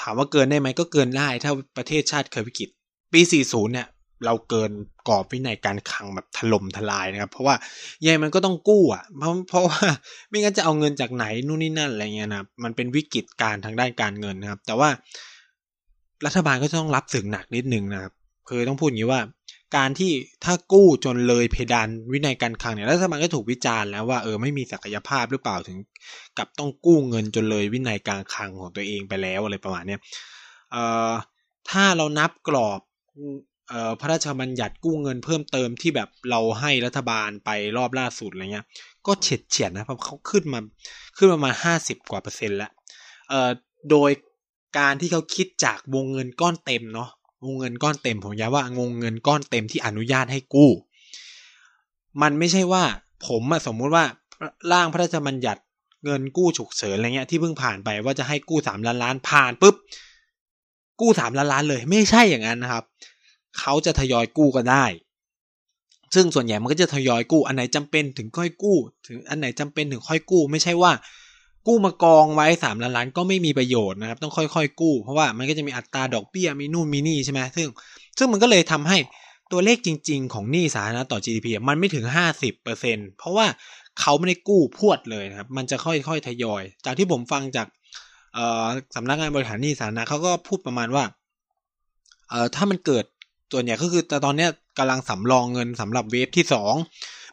[0.00, 2.68] ถามว่าเกินได้ไหมก็เกินได้ถ้าประเทศชาติเคยวิกฤต
[3.12, 3.88] ปี 40 เนี่ย
[4.24, 4.70] เราเกิน
[5.08, 7.54] กรอบวินัยการคลังแบบถล่มทลายนะครับ เพราะว่า
[8.02, 9.80] ยังไงมันก็ต้องกู้อะเพราะเพราะว่า
[10.28, 14.88] ไม่งั้นจะเอาเงินจากไหนนู่นนี่นั่นอะไรเงี้ยนะมันเป็นวิกฤตการทางด้านการเงินนะครับ แต่ว่า
[16.26, 18.12] รัฐบาลก็ต้องรับสึกหนักนิดนึงนะครับ
[18.48, 19.20] คือต้องพูดอย่างนี้ว่า
[19.74, 20.12] การที่
[20.44, 25.78] ถ้ากู้จนเลยเพดานวินัยการคลังเนี่ยรัฐบาลก็ถูกวิจารณ์แล้วว่าเออไม่มีศักยภาพหรือเปล่าถึง
[26.38, 30.00] กับต้องกู้เงินจนเลยวินัยการคลังของตัวเองไปแล้วอะไรประมาณเนี้ย
[30.72, 31.12] เอ่อ
[31.70, 32.80] ถ้าเรานับกรอบ
[33.68, 38.66] เอ่อพระราชบัญญัติกู้เงินเพิ่มเติมที่แบบเราให้รัฐบาลไปรอบล่าสุดอะไรเงี้ย
[39.06, 40.60] ก็เฉียดเฉียดนะเพราะเขาขึ้นมา
[41.16, 42.70] ขึ้นประมาณห้าสิบกว่าเปอร์เซ็นต์แล้ว
[43.28, 43.50] เอ่อ
[43.90, 44.10] โดย
[44.78, 47.10] การที่เขาคิดจากวงเงินก้อนเต็มเนาะ
[47.46, 50.70] วงเงินก้อนเต็มผมย้ำว่างงเงินก้อนเต็มที่อนุญาตให้กู้
[52.22, 52.84] มันไม่ใช่ว่า
[53.26, 54.04] ผมสมมุติว่า
[54.72, 55.60] ร่างพระราชบัญญัติ
[56.04, 59.74] เงินกู้ฉุกเฉินอะไรเงี้ยที่เพิ่งผ่านไปว่าจะให้กู้สามล้านล้านผ่านปุ๊บ
[61.00, 62.84] กู้สามล้านล้านเลย ไม่ใช่อย่างนั้นนะครับ
[63.58, 64.84] เขาจะทยอยกู้ก็ได้
[66.14, 70.92] ซึ่งส่วนใหญ่มันก็จะทยอยกู้อันไหนจำเป็นถึงค่อยกู้ ถึงอันไหนจำเป็นถึงค่อยกู้ ไม่ใช่ว่า
[71.66, 77.66] กู้มากองไว้สามล้านล้านก็ไม่มีประโยชน์นะครับ ต้องค่อยๆ กู้ เพราะว่ามันก็จะมีอัตราดอกเบี้ยมีนู่นมีนี่ใช่ไหมซึ่ง
[78.18, 78.98] ซึ่งมันก็เลยทำให้
[79.52, 83.46] ตัวเลขจริง ๆ ของหนี้สาธารณะต่อ GDP มันไม่ถึงห้าสิบเปอร์เซ็นเพราะว่า
[84.00, 87.66] เขาไม่ได้กู้พวดเลยนะครับ มันจะค่อยๆ ทยอย จากที่ผมฟังจาก
[88.94, 91.04] สำนักงานบริหารหนี้สาธารณะเขาก็พูดประมาณว่า
[92.54, 93.04] ถ้ามันเกิด
[93.52, 94.46] ส่วนใหญ่ก็คือแต่ตอนนี้
[94.78, 96.74] กำลังสำรองเงินสำหรับเวฟที่สอง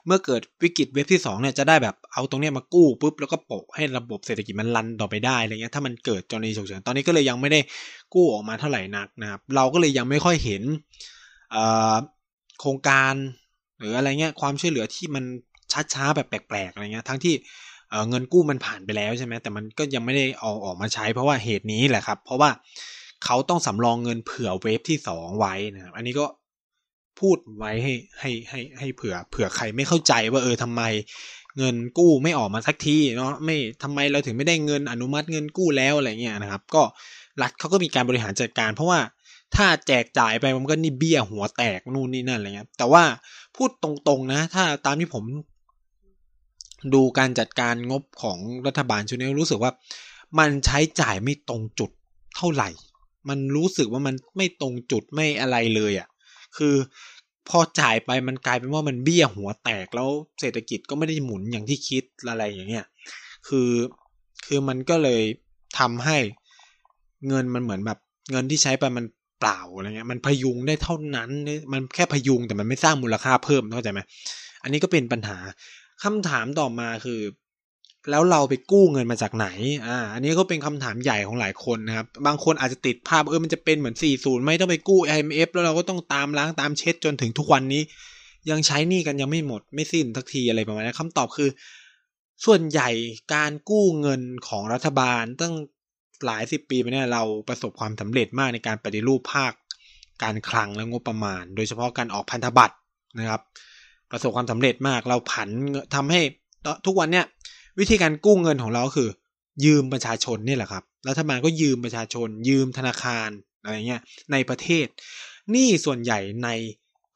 [0.05, 7.59] เมื่อเกิดวิกฤตเวฟที่สองเนี่ยจะได้แบบเอาตรงนี้มากู้ปุ๊บแล้วก็โปะให้ระบบเศรษฐกิจมันรันต่อไปได้อะไรเงี้ยถ้ามันเกิดกรณีฉุกเฉินตอนนี้ก็เลยยังไม่ได้
[8.13, 10.63] กู้ออกมาเท่าไหร่นักนะครับ เราก็เลยยังไม่ค่อยเห็น
[12.59, 13.13] โครงการ
[13.79, 15.23] หรืออะไรเงี้ยความช่วยเหลือที่มัน
[15.93, 17.33] ช้าๆแบบแปลกๆอะไรเงี้ยทั้งที่
[18.09, 22.49] เงินกู้มันผ่านไปแล้วใช่ไหมแต่มันก็ยังไม่ได้เอาออกมาใช้ เพราะว่าเหตุนี้แหละครับ เพราะว่า
[23.25, 26.25] เขาต้องสำรองเงินเผื่อเวฟที่สองไว้นะครับอันนี้ก็
[27.19, 30.81] พูดไว้ให้ให้ให้ให้เผื่อเผื่อใครไม่เข้าใจว่าเออทำไม
[31.57, 36.83] เงินกู้ไม่ออกมาสักทีเนาะไม่ทำไมเราถึงไม่ได้เงินอนุมัติเงินกู้แล้วอะไรเงี้ยนะครับ ก็
[37.41, 38.99] รัฐเขาก็มีการบริหารจัดการ เพราะว่า
[39.55, 43.03] ถ้าแจกจ่ายไปมันก็นี่เบี้ยหัวแตกนู่นนี่นั่นอะไรเงี้ยแต่ว่า
[43.55, 45.23] พูดตรงๆนะ ถ้าตามที่ผม
[46.93, 49.71] ดูการจัดการงบของรัฐบาลชุดนี้รู้สึกว่า
[50.39, 51.91] มันใช้จ่ายไม่ตรงจุด
[52.35, 52.69] เท่าไหร่
[53.29, 56.07] มันรู้สึกว่ามันไม่ตรงจุดไม่อะไรเลยอะ่ะ
[56.57, 56.75] คือ
[57.49, 62.85] พอจ่ายไปมันกลายเป็นว่ามันเบี้ยหัวแตกแล้วเศรษฐกิจก็ไม่ได้หมุนอย่างที่คิดอะไรอย่างเงี้ย
[63.47, 63.71] คือ
[64.45, 65.23] คือมันก็เลย
[65.79, 66.17] ทำให้
[67.27, 67.99] เงินมันเหมือนแบบ
[68.31, 69.05] เงินที่ใช้ไปมัน
[69.39, 71.29] เปล่าอะไรเงี้ย มันพยุงได้เท่านั้น
[71.73, 73.99] มันแค่พยุงแต่มันไม่สร้างมูลค่าเพิ่มเข้าใจไหม
[74.63, 75.37] อันนี้ก็เป็นปัญหา
[76.03, 77.19] คำถามต่อมาคือ
[78.11, 79.47] แล้วเราไปกู้เงินมาจากไหน
[79.87, 87.81] อ่า อันนี้ก็เป็นคำถามใหญ่ของหลายคนนะครับ บางคนอาจจะติดภาพเออ มันจะเป็นเหมือน 40 ไม่ต้องไปกู้ IMF แล้วเราก็ต้องตามล้างตามเช็ดจนถึงทุกวันนี้
[88.49, 91.49] ยังใช้นี้กันยังไม่หมดไม่สิ้นทักทีอะไรประมาณนี้คำตอบคือ
[92.45, 92.89] ส่วนใหญ่
[93.33, 95.53] การกู้เงินของรัฐบาลตั้ง
[96.25, 99.53] หลายสิบปีมาเนี่ยเราประสบความสำเร็จมากในการปฏิรูปภาค
[100.23, 102.75] การคลังและงบประมาณ โดยเฉพาะการออกพันธบัตร
[103.19, 103.41] นะครับ
[104.11, 105.49] ประสบความสำเร็จมากเราผัน
[105.95, 106.21] ทำให้
[106.85, 107.25] ทุกวันเนี่ย
[107.79, 109.09] วิธีการกู้เงินของเราคือ
[109.65, 113.29] ยืมประชาชนนี่แหละครับรัฐบาลก็ยืมประชาชน ยืมธนาคาร
[113.63, 114.85] อะไรเงี้ยในประเทศ
[115.51, 116.49] หนี้ส่วนใหญ่ใน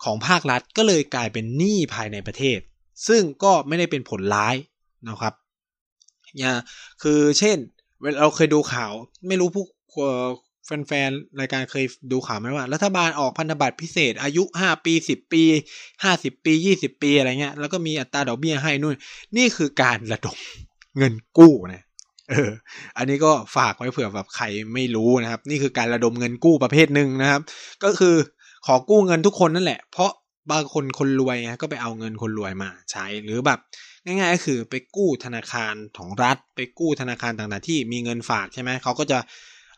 [0.03, 2.59] ของภาครัฐก็เลยกลายเป็นหนี้ภายในประเทศ
[3.07, 4.55] ซึ่งก็ไม่ได้เป็นผลร้าย
[5.09, 5.33] นะครับ
[6.37, 6.53] อย่า
[7.03, 7.57] คือเช่น
[8.19, 8.91] เราเคยดูข่าว
[9.27, 9.65] ไม่รู้ผู้
[10.67, 15.43] แฟนๆ รายการเคยดูข่าวไหมว่า รัฐบาลออกพันธบัตรพิเศษ อายุห้าปีสิบปี
[16.03, 18.95] ห้าสิบปียี่สิบปีอะไรเงี้ย แล้วก็มีอัตราดอกเบี้ยให้นู่น
[19.37, 20.37] นี่คือการระดม
[20.97, 21.83] เงินกู้นะ
[22.29, 22.51] เออ
[22.97, 27.41] อันนี้ก็ฝากไว้เผื่อแบบใครไม่รู้นะครับ นี่คือการระดมเงินกู้ประเภทหนึ่งนะครับ
[27.83, 28.15] ก็คือ
[28.65, 30.11] ขอกู้เงินทุกคนนั่นแหละ เพราะ
[30.51, 33.59] บางคนคนรวยก็ไปเอาเงินคนรวยมาใช้หรือแบบ
[34.05, 39.19] ง่ายๆก็คือไปกู้ธนาคารของรัฐ ไปกู้ธนาคารต่างๆที่มีเงินฝากใช่ไหมเขาก็จะ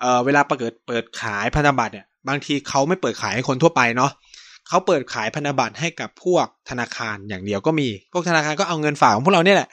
[0.02, 4.12] เอ่อเวลาประเกิดเปิดขายพันธบัตรเนี่ยบางทีเขาไม่เปิดขายให้คนทั่วไปเนาะ
[4.68, 9.70] เขาเปิดขายพันธบัตรให้กับพวกธนาคารอย่างเดียวก็มี พวกธนาคารก็เอาเงินฝากของพวกเราเนี่ยแหละ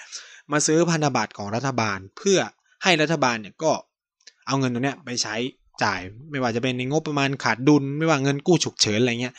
[0.53, 2.39] มาซื้อพันธบัตรของรัฐบาล เพื่อ
[2.83, 3.73] ให้รัฐบาลเนี่ยก็
[4.47, 5.35] เอาเงินตรงเนี้ยไปใช้
[5.83, 9.35] จ่ายไม่ว่าจะเป็นในงบประมาณขาดดุล ไม่ว่าเงินกู้ฉุกเฉินอะไรเงี้ย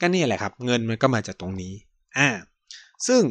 [0.00, 1.72] ก็นี่แหละครับ เงินมันก็มาจากตรงนี้
[2.18, 2.28] อ่า
[3.06, 3.22] ซึ่ง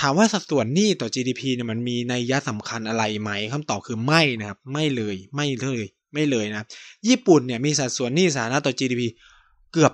[0.00, 5.80] ถามว่าสัดส่วนหนี้ต่อ GDP เนี่ยมันมีในยะสำคัญอะไรไหมคำตอบคือไม่นะครับ ไม่เลยไม่เลย
[6.14, 6.66] ไม่เลยนะ
[7.08, 9.02] ญี่ปุ่นเนี่ยมีสัดส่วนหนี้สาธารณะต่อ GDP
[9.72, 9.92] เกือบ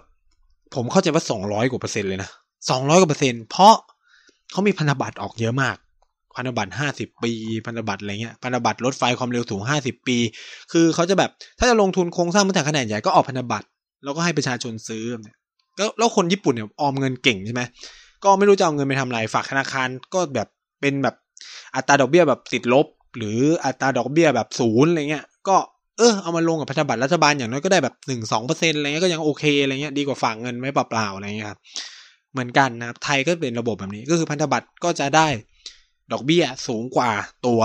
[0.74, 2.30] ผมเข้าใจว่า 200 กว่าเปอร์เซ็นต์เลยนะ
[2.66, 3.74] 200 กว่าเปอร์เซ็นต์เพราะ
[4.50, 5.76] เขามีพันธบัตรออกเยอะมาก
[6.36, 7.32] พันธบัตร 50 ปี
[7.66, 10.16] พันธบัตรอะไรเงี้ย พันธบัตรรถไฟความเร็วสูง 50 ปี
[10.72, 13.66] คือเขาจะแบบถ้าจะลงทุนโครงสร้างพื้นฐานขนาดใหญ่ก็ออกพันธบัตร
[14.04, 15.36] แล้วก็ให้ประชาชนซื้อเนี่ย
[15.98, 17.62] แล้วคนญี่ปุ่นเนี่ยออมเงินเก่งใช่ไหม
[18.24, 20.48] ก็ไม่รู้จะเอาเงินไปทำอะไรฝากธนาคารก็แบบ
[20.80, 21.16] เป็นแบบ
[21.76, 25.56] อัตราดอกเบี้ยแบบติดลบ หรืออัตราดอกเบี้ยแบบศูนย์อะไรเงี้ย ก็
[25.98, 31.61] เออเอามาลงกับพันธบัตรรัฐบาลอย่างน้อยก็ได้แบบหนึ่งสองเปอร์เซ็นต์อะไรเงี้ยก็ยังโอเคอะไรเงี้ยดีกว่าฝากเงินไม่เปล่าๆอะไรเงี้ยครับ
[32.33, 35.26] เหมือนกันนะครับไทยก็เป็นระบบแบบนี้ก็คือพันธบัตรก็จะได้
[36.12, 37.11] ดอกเบี้ยสูงกว่า
[37.46, 37.61] ตัว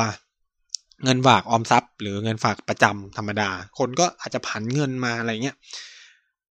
[1.03, 5.55] เงินฝากออมทรัพย์ หรือเงินฝากประจำธรรมดา คนก็อาจจะผันเงินมาอะไรเงี้ย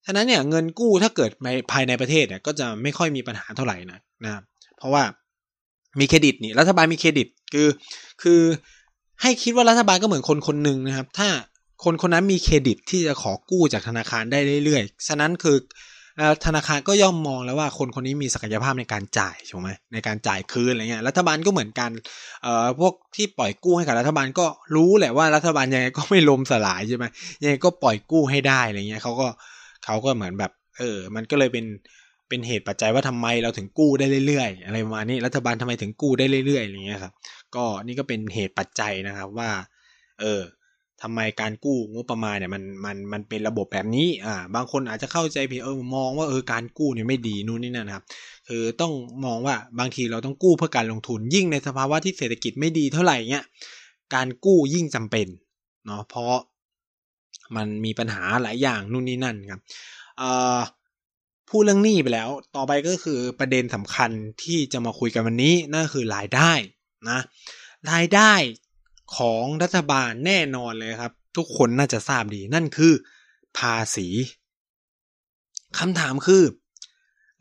[0.07, 4.43] ฉะนั้นเนี่ยเงินกู้ถ้าเกิดในภายในประเทศเนี่ยก็จะไม่ค่อยมีปัญหาเท่าไหร่นะนะ
[4.79, 5.03] เพราะว่า
[6.01, 7.69] มีเครดิตนี่รัฐบาลมีเครดิตคือ
[8.23, 8.41] คือ
[9.23, 11.29] ให้คิดว่ารัฐบาลก็เหมือนคนคนหนึ่งนะครับ ถ้า
[11.85, 15.57] คนคนนั้นมีเครดิตที่จะขอกู้จากธนาคารได้เรื่อยๆ ฉะนั้นคือ
[16.47, 21.91] ธนาคารก็ย่อมมองแล้วว่าคนคนนี้มีศักยภาพในการจ่ายถูกไหมในการจ่ายคืนอะไรเงี้ยรัฐบาลก็เหมือนกัน
[22.43, 27.05] เอ่อพวกที่ปล่อยกู้ให้กับรัฐบาลก็รู้แหละว่ารัฐบาลยังไงก็ไม่ล้มสลายใช่ไหม
[27.43, 29.29] ยังไงก็ปล่อยกู้ให้ได้อะไรเงี้ยเขาก็
[29.85, 31.67] เขาก็เหมือนแบบ เออ มันก็เลยเป็น
[32.29, 37.13] เป็นเหตุปัจจัยว่าทำไมเราถึงกู้ได้เรื่อยๆ อะไรประมาณนี้รัฐบาลทำไมถึงกู้ได้เรื่อยๆอย่างเงี้ยครับ
[37.55, 39.51] ก็นี่ก็เป็นเหตุปัจจัยนะครับว่า
[40.21, 40.43] เออ
[41.03, 48.05] ทำไมการกู้งบประมาณเนี่ยมันมันมันเป็นระบบแบบนี้อ่าบางคนอาจจะเข้าใจผิดเออมองว่าเออการกู้เนี่ยไม่ดีนู่นนี่นั่นครับ
[48.49, 48.93] คือต้อง
[49.25, 53.45] มองว่าบางทีเราต้องกู้เพื่อการลงทุนยิ่งในสภาวะที่เศรษฐกิจไม่ดีเท่าไหร่เงี้ย
[54.15, 55.27] การกู้ยิ่งจำเป็น
[55.87, 56.35] เนาะเพราะ
[57.57, 59.61] มันมีปัญหาหลายอย่างนู่นนี่นั่นครับ
[61.49, 64.11] พูดเรื่องหนี้ไปแล้ว ต่อไปก็คือประเด็นสำคัญ
[64.43, 66.53] ที่จะมาคุยกันวันนี้นั่นคือรายได้
[67.11, 67.19] นะ
[67.93, 68.33] รายได้
[69.17, 72.93] ของรัฐบาลแน่นอนเลยครับ ทุกคนน่าจะทราบดีนั่นคือ
[73.59, 74.09] ภาษี
[75.79, 76.43] คำถามคือ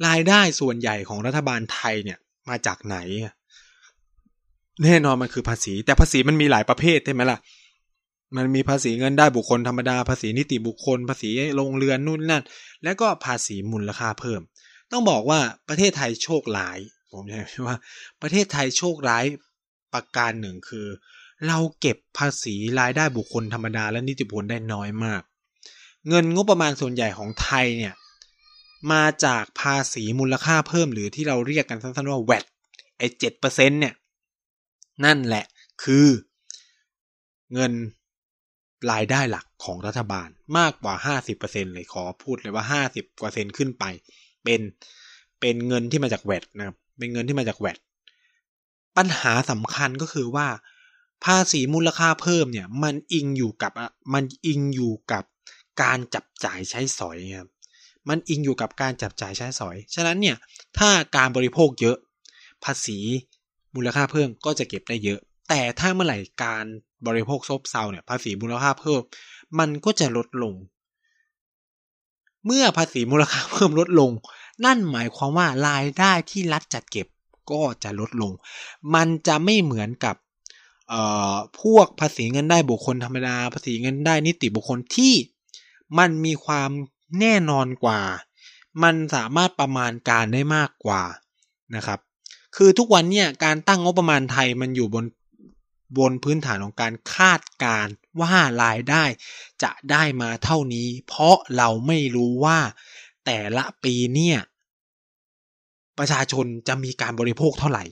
[0.08, 2.20] รายได้ส่วนใหญ่ของรัฐบาลไทยเนี่ย
[2.50, 2.98] มาจากไหน
[4.84, 7.38] แน่นอนมันคือภาษี แต่ภาษีมันมีหลายประเภทใช่ไหมล่ะ
[8.38, 12.44] มันมีภาษีเงินได้บุคคลธรรมดา ภาษีนิติบุคคล ภาษีโรงเรือนนู่นนั่น
[12.84, 14.42] แล้วก็ภาษีมูลค่าเพิ่ม
[14.92, 15.40] ต้องบอกว่า
[15.70, 16.78] ประเทศไทยโชคร้าย
[17.12, 17.78] ผมใช่ว่า
[18.22, 19.26] ประเทศไทยโชคร้าย
[19.94, 20.88] ประการหนึ่งคือ
[21.48, 25.22] เราเก็บภาษีรายได้บุคคลธรรมดา และนิติบุคคลได้น้อยมาก
[26.10, 27.94] เงินงบประมาณส่วนใหญ่ของไทยเนี่ย
[28.92, 32.46] มาจากภาษีมูลค่าเพิ่มหรือที่เราเรียกกันสั้นๆว่า VAT
[32.98, 33.94] ไอ้เจ็ดเปอร์เซ็นเนี่ย
[35.06, 35.46] นั่นแหละ
[35.84, 36.08] คือ
[37.54, 37.72] เงิน
[38.92, 40.96] รายได้หลักของรัฐบาลมากกว่า
[41.36, 43.84] 50%เลยขอพูดเลยว่า 50กว่าเซนขึ้นไป
[44.44, 44.62] เป็น
[45.40, 47.78] เป็นเงินที่มาจากแวดนะครับเป็นเงินที่มาจากแวด
[48.98, 50.48] ปัญหาสำคัญก็คือว่า
[51.26, 53.72] ภาษีมูลค่าเพิ่มเนี่ย มันอิงอยู่กับ
[54.14, 55.24] มันอิงอยู่กับ
[55.82, 57.50] การจับจ่ายใช้สอยครับ
[58.10, 60.38] มันอิงอยู่กับการจับจ่ายใช้สอย ฉะนั้นเนี่ย
[60.78, 61.98] ถ้าการบริโภคเยอะ
[62.64, 62.98] ภาษี
[63.76, 66.66] มูลค่าเพิ่มก็จะเก็บได้เยอะ แต่ถ้าเมื่อไหร่การ
[67.08, 69.02] บริโภคซบเซาเนี่ยภาษีมูลค่าเพิ่ม
[69.60, 70.54] มันก็จะลดลง
[72.46, 74.12] เมื่อภาษีมูลค่าเพิ่มลดลง
[74.66, 77.08] นั่นหมายความว่ารายได้ที่รัฐจัดเก็บ
[77.52, 78.32] ก็จะลดลง
[78.94, 80.16] มันจะไม่เหมือนกับ
[81.62, 85.14] พวกภาษีเงินได้บุคคลธรรมดา ภาษีเงินได้นิติบุคคลที่
[85.98, 86.70] มันมีความ
[87.20, 88.02] แน่นอนกว่า
[88.84, 91.04] มันสามารถประมาณการได้มากกว่า
[91.76, 92.00] นะครับ
[92.56, 95.06] คือทุกวันเนี่ยการตั้งงบประมาณไทยมันอยู่บน
[95.98, 97.88] บนพื้นฐานของการคาดการ
[98.22, 99.04] ว่ารายได้
[99.64, 102.60] จะได้มาเท่านี้ เพราะเราไม่รู้ว่า
[103.26, 104.40] แต่ละปีเนี่ย
[105.98, 107.84] ประชาชนจะมีการบริโภคเท่าไหร่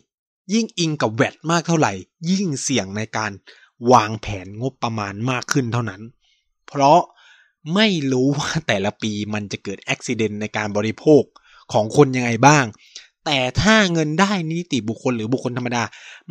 [0.53, 1.93] ยิ่งอิงกับแวดมากเท่าไหร่
[2.29, 3.31] ยิ่งเสี่ยงในการ
[3.91, 6.01] วางแผนงบประมาณมากขึ้นเท่านั้น
[6.67, 6.99] เพราะ
[7.75, 11.23] ไม่รู้ว่าแต่ละปีมันจะเกิดอุบิเหตุในการบริโภค
[11.73, 12.65] ของคนยังไงบ้าง
[13.31, 15.83] แต่ถ้าเงินได้นิติบุคคลหรือบุคคลธรรมดา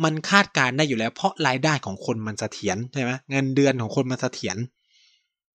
[0.03, 4.57] มันคาดการได้อยู่แล้ว เพราะรายได้ของคนมันเสถียรใช่ไหมเงินเดือนของคนมันเสถียร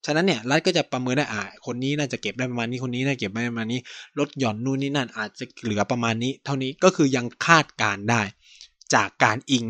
[0.04, 3.80] ฉะนั้นเนี่ยรัฐก็จะประเมินได้อ่าคนนี้น่าจะเก็บได้ประมาณนี้คนนี้น่าเก็บได้ประมาณนี้
[4.18, 8.22] ลดหย่อนนู่นนี่นั่นอาจจะเหลือประมาณนี้ เท่านี้ก็คือยังคาดการได้
[8.94, 9.66] จากการอิง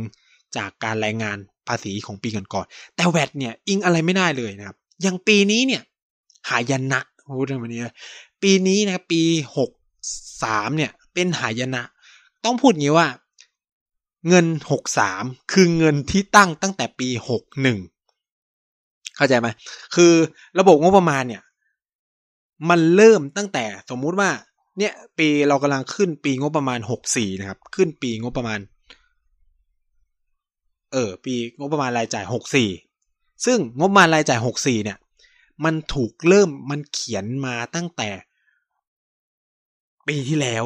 [0.56, 5.82] จากการรายงานภาษีของปีก่อนๆแต่แวดเนี่ยอิงอะไรไม่ได้เลยนะครับอย่างปีนี้เนี่ย
[6.48, 7.00] หายนะ
[7.38, 7.80] พูดถึงวันนี้
[8.42, 9.22] ปีนี้นะปี
[9.56, 9.70] หก
[10.42, 11.83] สามเนี่ย เป็นหายนะ
[12.44, 13.09] ต้องพูดงี้ว่า
[14.29, 17.79] เงินหกสามคือเงินที่ตั้งตั้งแต่ปีหกหนึ่ง
[19.16, 19.48] เข้าใจไหม
[19.94, 20.12] คือ
[20.59, 21.42] ระบบงบประมาณเนี่ย
[22.68, 24.31] มันเริ่มตั้งแต่สมมุติว่า
[24.79, 28.61] เนี่ย ปีเรากำลังขึ้นปีงบประมาณหกสี่นะครับ ขึ้นปีงบประมาณ
[30.92, 32.70] เออ ปีงบประมาณรายจ่ายหกสี่
[33.46, 34.98] ซึ่งงบประมาณรายจ่ายหกสี่เนี่ย
[35.64, 38.11] มันถูกเริ่มมันเขียนมาตั้งแต่
[40.09, 40.64] ปีที่แล้ว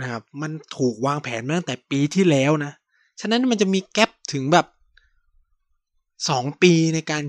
[0.00, 2.72] นะครับ มันถูกวางแผนมาตั้งแต่ปีที่แล้วนะ
[3.20, 4.66] ฉะนั้นมันจะมีแกลบถึงแบบ
[6.28, 7.22] สองปีในการ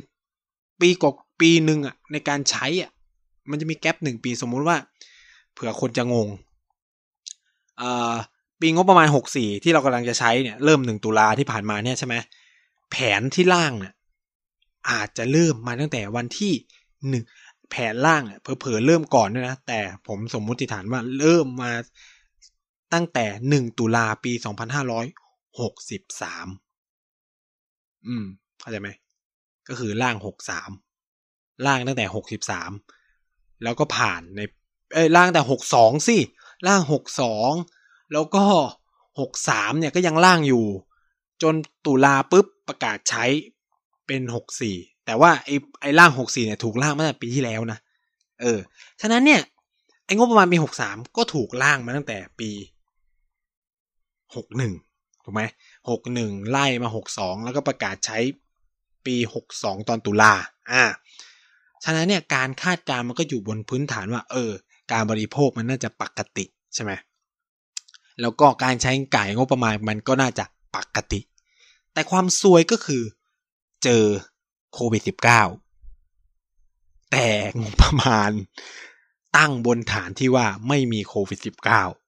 [0.80, 1.06] ปีก
[1.42, 2.92] ปีหนึ่งอะในการใช้อะ
[3.50, 4.78] มันจะมีแกลบหนึ่งปีสมมุติว่า
[5.54, 6.30] เผื่อคนจะงง
[7.82, 8.16] อ่า
[8.60, 12.16] ปีงบประมาณหกสี่ที่เรากำลังจะใช้เนี่ยเริ่มหนึ่งตุลาที่ผ่านมาเนี่ยใช่ไหม
[12.92, 13.94] แผนที่ล่างเนี่ย
[14.92, 16.54] อาจจะเริ่มมาตั้งแต่วันที่
[17.10, 17.24] หนึ่ง
[17.72, 21.72] แผนล่างเนี่ยเผลอๆเริ่มก่อนด้วยนะ แต่ผมสมมุติฐานว่าเริ่มมา
[22.94, 25.06] ตั้งแต่หนึ่งตุลาปีสองพันห้าร้อย
[25.60, 26.48] หกสิบสาม
[28.08, 28.26] อืม
[28.60, 28.90] เข้าใจไหม
[29.68, 30.70] ก็คือล่างหกสาม
[31.66, 32.72] ล่างตั้งแต่หกสิบสาม
[33.64, 34.42] แล้วก็ผ่านใน
[34.94, 36.18] เอ้ยล่างแต่หกสองสิ
[36.68, 37.52] ล่างหกสอง
[38.14, 38.44] แล้วก็
[39.20, 40.66] หกสามเนี่ยก็ยังล่างอยู่
[41.42, 43.26] จนตุลาปุ๊บประกาศใช้
[44.08, 44.76] เป็นหกสี่
[45.06, 47.80] แต่ว่าไอ้ไอ้ล่างหกสี่เนี่ยถูกล่างมาตั้งแต่ปีที่แล้วนะ
[48.42, 48.60] เออ
[49.02, 49.42] ฉะนั้นเนี่ย
[50.06, 52.50] ไอ้งบประมาณปีหกสามก็ถูกล่างมาตั้งแต่ปี
[54.36, 54.74] หกหนึ่ง
[55.24, 55.42] ถูกไหม
[55.90, 58.18] หกหนึ่งไล่มาหกสองแล้วก็ประกาศใช้
[59.06, 60.34] ปีหกสองตอนตุลา
[60.72, 60.84] อ่า
[61.84, 64.52] ฉะนั้นเนี่ยการคาดการณ์มันก็อยู่บนพื้นฐานว่า เออ
[64.92, 66.92] การบริโภคมันน่าจะปกติใช่ไหม
[68.22, 71.20] แล้วก็การใช้ก่ายงบประมาณมันก็น่าจะปกติ
[71.94, 73.04] แต่ความซวยก็คือ
[73.84, 74.04] เจอ
[74.74, 75.02] โควิด
[75.88, 77.28] -19 แต่
[77.62, 78.32] งบประมาณ
[79.38, 81.99] ตั้งบนฐานที่ว่าไม่มีโควิด -19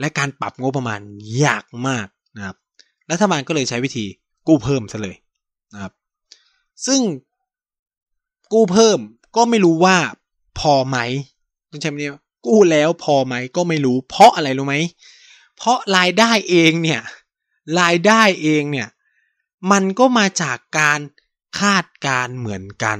[0.00, 1.00] และการปรับงบประมาณ
[1.44, 2.56] ยากมากนะครับ
[3.10, 4.04] รัฐบาลก็เลยใช้วิธี
[4.46, 5.16] กู้เพิ่มซะเลย
[5.72, 5.92] นะครับ
[6.86, 7.00] ซึ่ง
[8.52, 8.98] กู้เพิ่ม
[9.36, 9.96] ก็ไม่รู้ว่า
[10.58, 10.98] พอไหม
[11.70, 12.10] ต้องใช้คำนี้
[12.46, 14.76] กู้แล้วพอไหมก็ไม่รู้ เพราะอะไรรู้ไหม
[15.56, 17.00] เพราะรายได้เองเนี่ย
[17.80, 18.88] รายได้เองเนี่ย
[19.70, 21.00] มันก็มาจากการ
[21.60, 22.98] คาดการเหมือนกัน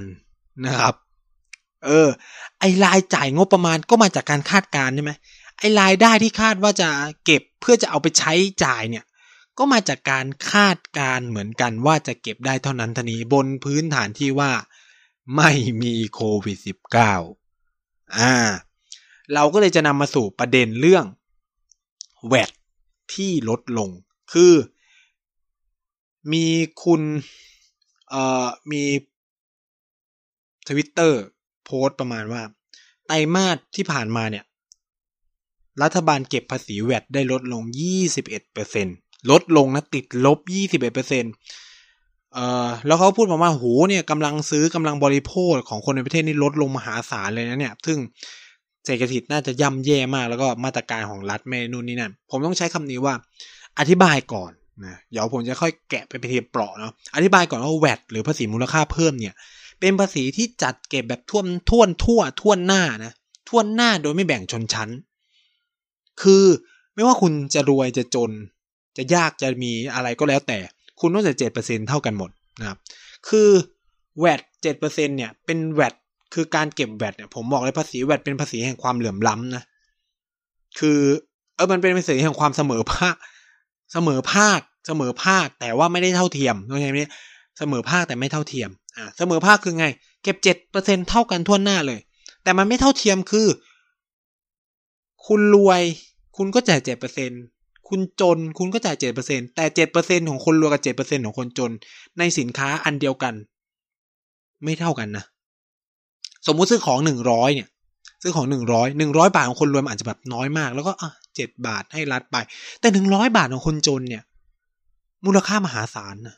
[0.66, 0.94] นะครับ
[1.86, 2.08] เออ
[2.58, 5.12] ไอรายจ่ายงบประมาณก็มาจากการคาดการใช่ไหม
[5.58, 6.90] ไอ้รายได้ที่คาดว่าจะ
[7.24, 8.32] เก็บเพื่อจะเอาไปใช้
[8.64, 9.04] จ่ายเนี่ย
[9.58, 14.52] ก็มาจากการคาดการเหมือนกันว่าจะเก็บได้เท่านั้นทนี้บนพื้นฐานที่ว่า
[15.36, 15.50] ไม่
[15.82, 16.58] มีโควิด
[17.36, 18.34] -19 อ่า
[19.34, 21.04] เราก็เลยจะนำมาสู่ประเด็นเรื่อง
[22.28, 22.50] แวด
[23.14, 23.90] ที่ลดลง
[24.32, 24.52] คือ
[26.32, 26.46] มี
[26.84, 27.02] คุณ
[28.08, 28.82] เอ่อมี
[30.68, 31.22] ทวิตเตอร์
[31.64, 32.42] โพสต์ประมาณว่า
[33.06, 34.44] ไตรมาสที่ผ่านมาเนี่ย
[35.82, 37.62] รัฐบาลเก็บภาษีแวดได้ลดลง
[38.46, 40.38] 21%ลดลงนะติดลบ
[40.84, 40.90] 21%
[42.32, 47.98] เอ่อแล้วเขาพูดมาว่าโหเนี่ยกำลังซื้อกำลังบริโภคของคนในประเทศนี่ลดลงมหาศาลเลยนะเนี่ย ซึ่ง
[48.84, 53.14] เศรษฐกิจน่าจะย่ำแย่มากแล้วก็มาตรการของรัฐไม่นู่นนี่นั่นผมต้องใช้คำนี้ว่า
[53.78, 54.52] อธิบายก่อน
[54.84, 59.34] นะเดี๋ยวผมจะค่อยแกะไปเป็นทีเปราะเนาะอธิบายก่อนว่าแวดหรือภาษีมูลค่าเพิ่มเนี่ย
[59.80, 63.12] เป็นภาษีที่จัดเก็บแบบท่วนท่วนทั่วท่วนหน้านะ
[63.48, 64.88] ท่วนหน้าโดยไม่แบ่งชนชั้น
[66.22, 66.44] คือ
[66.94, 68.30] ไม่ว่าคุณจะรวยจะจน
[68.96, 70.58] จะยากจะมีอะไรก็แล้วแต่
[71.00, 72.78] คุณต้องจ่ายเจ็ดเปอร์เซ็นเท่ากันหมดนะครับ
[73.28, 73.50] คือ
[74.20, 75.94] แวดเจ็ดเปอร์เซ็นเนี่ยเป็นแวด
[76.34, 79.62] คือการเก็บแวดเนี่ยผมบอกเลยภาษี VAT เป็นภาษีแห่งความเหลื่อมล้ำนะ
[80.78, 81.00] คือ
[81.56, 83.16] เออมันเป็นภาษีแห่งความเสมอภาค
[83.92, 86.98] เสมอภาค เสมอภาคแต่ว่าไม่ได้เท่าเทียมต้องใช้ไหม
[87.58, 89.86] เสมอภาคแต่ไม่เท่าเทียมอ่าเสมอภาคคือไง
[90.22, 92.00] เก็บเจ็ดเปอร์เซ็นเท่ากันทั่วหน้าเลย
[92.42, 93.46] แต่มันไม่เท่าเทียมคือ
[95.26, 95.82] คุณรวย
[96.36, 97.30] คุณก็จ่ายเจ็ดเปอร์เซ็น
[97.88, 101.70] คุณจนคุณก็จ่ายเจ็ดเปอร์เซ็นแต่เจ็ดเปอร์เซ็นของคนรวยกับเจ็ดเปอร์เซ็นของคนจน
[102.18, 103.34] ในสินค้าอันเดียวกัน
[104.64, 105.24] ไม่เท่ากันนะ
[106.46, 107.68] สมมุติซื้อของหนึ่งร้อยเนี่ย
[108.22, 112.36] ซื้อของหนึ่งร้อยหนึ่งร้อยบาทของคนรวยอาจจะแบบน้อยมาก แล้วก็อะเจ็ดบาทให้รัดไป
[112.80, 114.22] แต่หนึ่งร้อยบาทของคนจนเนี่ย
[115.24, 116.36] มูลค่ามหาศาลนะ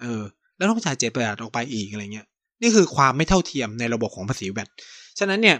[0.00, 0.22] เออ
[0.56, 2.26] แล้วต้องจ่ายเจ็ดบาทออกไปอีกอะไรเงี้ย
[2.62, 4.68] นี่คือความไม่เท่าเทียมในระบบของภาษีแบต
[5.18, 5.56] ฉะนั้นเนี่ย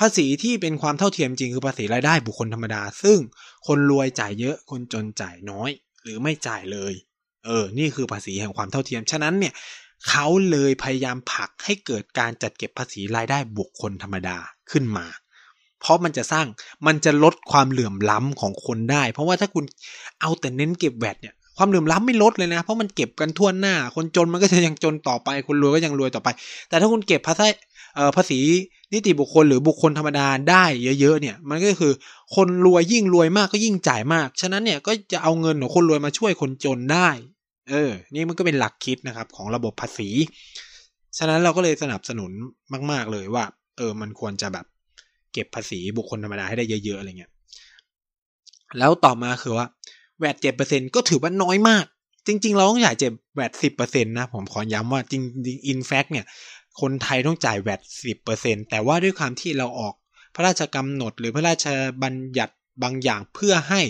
[0.00, 3.18] ภาษีที่เป็นความเท่าเทียมจริงคือภาษีรายได้บุคคลธรรมดา ซึ่ง
[3.66, 5.70] คนรวยจ่ายเยอะคนจนจ่ายน้อย
[6.02, 6.92] หรือไม่จ่ายเลย
[7.46, 9.54] เออ นี่คือภาษีแห่งความเท่าเทียม ฉะนั้นเนี่ย
[10.08, 14.36] เขาเลยพยายามผลักให้เกิดการจัดเก็บภาษีรายได้บุคคลธรรมดา
[14.70, 15.06] ขึ้นมา
[15.80, 16.46] เพราะมันจะสร้าง
[16.86, 19.64] มันจะลดความเหลื่อมล้ำของคนได้ เพราะว่าถ้าคุณ
[20.20, 26.28] เอาแต่เน้นเก็บแวดเนี่ยความเหลื่อมล้ำไม่ลดเลยนะ เพราะมันเก็บกันทั่วหน้า คนจนมันก็จะยังจนต่อไป คนรวยก็ยังรวยต่อไป
[26.68, 27.46] แต่ถ้าคุณเก็บภาษี
[28.16, 28.40] ภาษี
[28.92, 30.64] นิติบุคคลหรือบุคคลธรรมดาได้
[31.00, 31.92] เยอะๆเนี่ย มันก็คือ
[32.34, 37.08] คนรวยยิ่งรวยมากก็ยิ่งจ่ายมาก ฉะนั้นเนี่ยก็จะเอาเงินของคนรวยมาช่วยคนจนได้
[37.70, 40.08] เออ นี่มันก็เป็นหลักคิดนะครับของระบบภาษี
[41.18, 42.30] ฉะนั้นเราก็เลยสนับสนุน
[42.90, 43.44] มาก ๆเลยว่า
[43.76, 44.66] เออ มันควรจะแบบ
[45.32, 47.32] เก็บภาษีบุคคลธรรมดาให้ได้เยอะๆอะไรเงี้ย
[48.78, 49.66] แล้วต่อมาคือว่า
[50.18, 51.84] แวดเจ็ดเปอร์เซ็นก็ถือว่าน้อยมาก
[52.26, 55.22] จริง ๆ เราต้องจ่ายเจ็บแวดสิบเปอร์เซ็นต์นะผมขอย้ำว่าจริง
[55.68, 56.26] อินแฟกเนี่ย
[56.80, 59.94] คนไทยต้องจ่ายแวดสิบเปอร์เซ็นต์แต่ว่าด้วยความที่เราออก
[60.34, 61.66] พระราชกำหนดหรือพระราช
[62.02, 63.80] บัญญัติบางอย่างเพื่อให้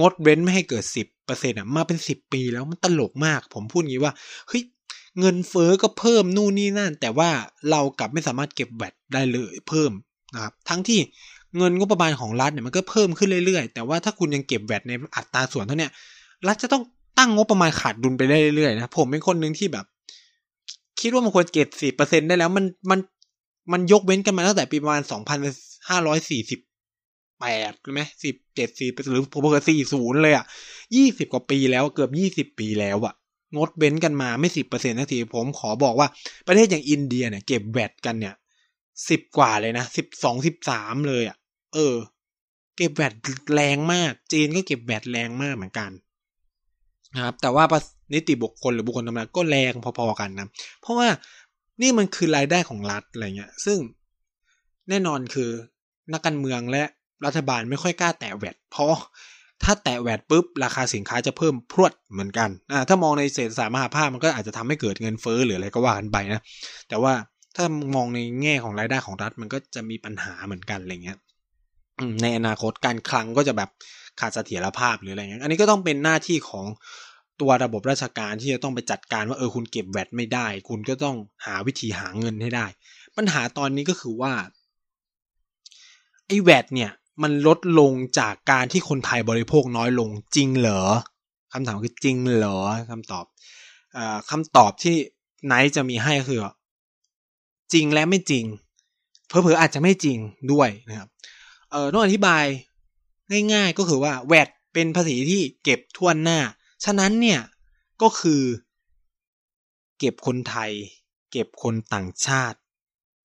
[0.00, 4.12] งดเว้นไม่ให้เกิดสิบเปอร์เซ็นต์อะมาเป็นสิบปีแล้วมันตลกมาก ผมพูดงี้ว่า
[4.48, 4.62] เฮ้ย
[5.20, 7.30] เงินเฟอ้อก็เพิ่มนู่นนี่นั่น แต่ว่า
[7.70, 9.90] เรากลับไม่สามารถเก็บแวดได้เลยเพิ่ม
[10.34, 11.00] นะครับทั้งที่
[11.56, 15.88] เงินงบประมาณของรัฐเนี่ยมันก็เพิ่มขึ้นเรื่อยๆ แต่ว่าถ้าคุณยังเก็บแวดในอัตราส่วนเท่านี้
[16.46, 16.82] รัฐจะต้อง
[17.20, 19.86] ตั้งงบประมาณขาดดุลไปได้เรื่อยๆนะผมเป็นคนหนึ่งที่แบบ
[21.00, 23.00] คิดว่ามันควรเก็บสี่เปอร์เซ็นได้แล้ว มันมัน
[23.72, 25.38] มันยกเว้นกันมาตั้งแต่ปีประมาณสองพัน
[25.88, 26.60] ห้าร้อยสี่สิบ
[27.40, 30.44] แปดใช่ไหมสิบเจ็ดสี่หรือผมเกิดสี่ศูนย์เลยอะ
[30.96, 33.14] ยี่สิบกว่าปีแล้วเกือบยี่สิบปีแล้วอะ
[33.56, 36.08] งดเว้นกันมาไม่สิบเปอร์เซ็นต์นาทีผมขอบอกว่า
[36.46, 38.34] ประเทศอย่างอินเดียเนี่ย เก็บแวดกันเนี่ย
[39.08, 41.36] สิบกว่าเลยนะสิบสองสิบสามเลยอะ
[41.74, 41.94] เออ
[42.76, 43.14] เก็บแวด
[43.54, 45.90] แรงมาก จีนก็เก็บแวดแรงมากเหมือนกัน
[47.14, 47.64] นะครับ แต่ว่า
[48.14, 50.48] นิติบุคคลหรือบุคคลธรรมดาก็แรงพอๆกันนะ
[50.80, 51.08] เพราะว่า
[51.82, 53.78] นี่มันคือรายได้ของรัฐอะไรเงี้ย ซึ่ง
[54.88, 55.50] แน่นอนคือ
[56.12, 56.82] นักการเมืองและ
[57.26, 58.94] รัฐบาลไม่ค่อยกล้าแตะแวดเพราะ
[59.64, 66.40] ถ้าแตะแวดปุ๊บ ราคาสินค้าจะเพิ่มพรวดเหมือนกันอ่าถ้ามองในเศรษฐศาสตร์มหาภาคมันก็อาจจะทำให้เกิดเงินเฟ้อหรืออะไรก็ว่ากันไปนะ
[66.88, 67.12] แต่ว่า
[67.56, 71.18] ถ้ามองในแง่ของรายได้ของรัฐมันก็จะมีปัญหาเหมือนกันอะไรเงี้ย
[72.22, 73.70] ในอนาคตการคลังก็จะแบบ
[74.20, 76.66] ขาดเสถียรภาพหรืออะไรเงี้ยอันนี้ก็ต้องเป็นหน้าที่ของ
[77.40, 81.16] ตัวระบบราชการที่จะต้องไปจัดการว่าเออคุณเก็บแวดไม่ได้ คุณก็ต้อง
[81.46, 82.66] หาวิธีหาเงินให้ได้
[83.16, 84.32] ปัญหาตอนนี้ก็คือว่า
[86.26, 86.90] ไอ้แวดเนี่ย
[87.22, 90.82] มันลดลงจากการที่คนไทยบริโภคน้อยลงจริงเหรอ
[91.52, 92.58] คำถามคือจริงเหรอ
[92.90, 93.24] คำตอบ
[93.96, 93.98] อ
[94.30, 94.96] คำตอบที่
[95.46, 96.46] ไนท์จะมีให้คือ
[97.72, 98.44] จริงและไม่จริง
[99.28, 100.18] เพอเพออาจจะไม่จริง
[100.52, 101.08] ด้วยนะครับ
[101.70, 102.44] เออต้องอธิบาย
[103.52, 106.38] ง่ายๆ ก็คือว่าแวดเป็นภาษีที่เก็บทั่วหน้า
[106.84, 107.40] ฉะนั้นเนี่ย
[108.02, 108.42] ก็คือ
[109.98, 110.70] เก็บคนไทย
[111.32, 112.58] เก็บคนต่างชาติ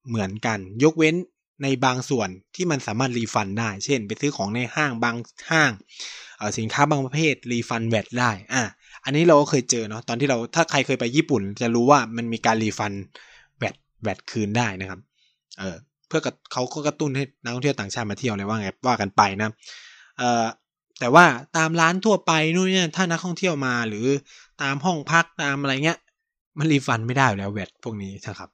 [0.08, 1.14] เหมือนกัน ยกเว้น
[1.62, 5.16] ในบางส่วนที่มันสามารถรีฟันได้ เช่น ไปซื้อของในห้างบาง
[5.50, 5.70] ห้าง
[6.58, 8.62] สินค้าบางประเภท refund VAT ได้อะ
[9.04, 12.92] อันนี้เราก็เคยเจอเนาะตอนที่เราถ้าใครเคยไปญี่ปุ่น จะรู้ว่ามันมีการ refund
[13.58, 15.00] VAT VAT คืนได้นะครับ
[15.58, 15.76] เออ
[16.08, 16.20] เพื่อ
[16.52, 19.50] เขาก็กระตุ้นให้นักท่องเที่ยวต่างชาติมาเที่ยวเลยว่าไงว่ากันไปนะ
[20.98, 21.24] แต่ว่า
[21.56, 24.06] ตามร้านทั่วไปนู่นเนี่ยถ้านักท่องเที่ยวมาหรือ
[24.62, 25.98] ตามห้องพักตามอะไรเงี้ย
[26.58, 28.50] มัน refund ไม่ได้แล้ว VAT พวกนี้นะครับ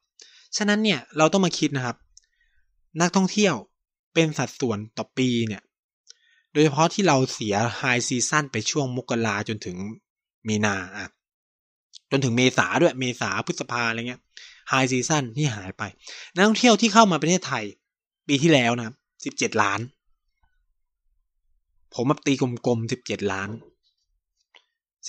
[0.56, 1.96] ฉะนั้นเนี่ยเราต้องมาคิดนะครับ
[3.00, 3.54] นักท่องเที่ยว
[4.14, 5.62] เป็นสัดส่วนต่อปีเนี่ย
[6.52, 9.76] โดยเฉพาะที่เราเสีย high season ไปช่วงมกราจนถึง
[10.48, 11.10] มีนาอะ
[12.10, 14.20] จนถึงเมษาด้วยเมษาพฤษภาอะไรเงี้ย
[14.68, 15.82] high season ที่หายไป
[16.34, 17.64] นักท่องเที่ยวที่เข้ามาประเทศไทย
[18.28, 18.92] ปีที่แล้วนะ
[19.24, 19.80] สิบเจ็ดล้าน
[21.94, 22.32] ผมมาตี
[22.66, 23.50] กลมๆสิบเจ็ดล้าน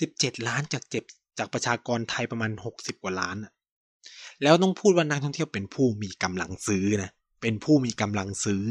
[0.00, 1.04] สิบเจ็ดล้านจากเจ็บ
[1.38, 3.52] จากประชากรไทยประมาณหกสิบกว่าล้านอะ
[4.42, 7.10] แล้วต้องพูดว่านักท่องเที่ยวเป็นผู้มีกำลังซื้อนะ
[7.42, 8.62] เป็นผู้มีกำลังซื้อ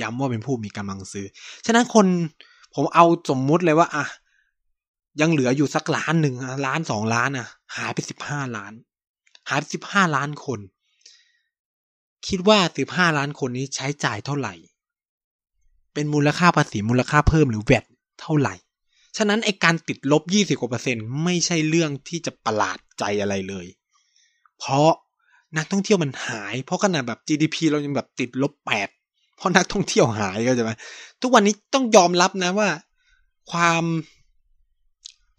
[0.00, 1.26] ย้ำว่าเป็นผู้มีกำลังซื้อ
[1.66, 2.06] ฉะนั้นคน
[2.74, 4.04] ผมเอาสมมุติเลยว่าอะ
[5.20, 6.34] ยังเหลืออยู่สักล้านหนึ่ง
[6.66, 8.72] ล้านสองล้านอะ หายไปสิบห้าล้าน
[9.48, 10.60] หายไปสิบห้าล้านคน
[12.28, 14.54] คิดว่าสิบห้าล้านคนนี้ใช้จ่ายเท่าไหร่
[15.94, 17.84] เป็นมูลค่าภาษีมูลค่าเพิ่มหรือแวด
[18.20, 18.54] เท่าไหร่
[19.16, 23.66] ฉะนั้นไอการติดลบยี่สิบกว่าเปอร์เซ็นต์ไม่ใช่เรื่องที่จะประหลาดใจอะไรเลย
[24.58, 24.90] เพราะ
[25.56, 28.88] นักท่องเที่ยวมันหาย เพราะขนาดแบบ GDP เรายังแบบติดลบแปด
[29.36, 30.70] เพราะนักท่องเที่ยวหายก็จะไหม
[31.22, 32.68] ทุกวันนี้ต้องยอมรับนะว่า
[33.50, 33.84] ความ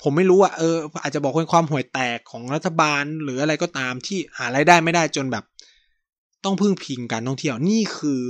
[0.02, 5.44] ผมไม่รู้อะเออ อาจจะบอกเป็นความห่วยแตกของรัฐบาลหรืออะไรก็ตามที่หารายได้ไม่ได้จนแบบ
[6.44, 8.22] ต้องพึ่งพิงการท่องเที่ยวนี่คือ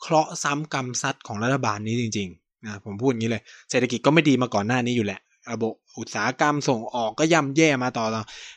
[0.00, 5.20] เคราะห์ซ้ำกรรมซัดของรัฐบาลนี้จริงๆนะผมพูดอย่างนี้เลย เศรษฐกิจก็ไม่ดีมาก่อนหน้านี้อยู่แหละ
[5.52, 8.06] ระบบอุตสาหกรรมส่งออกก็ย่ำแย่มาต่อ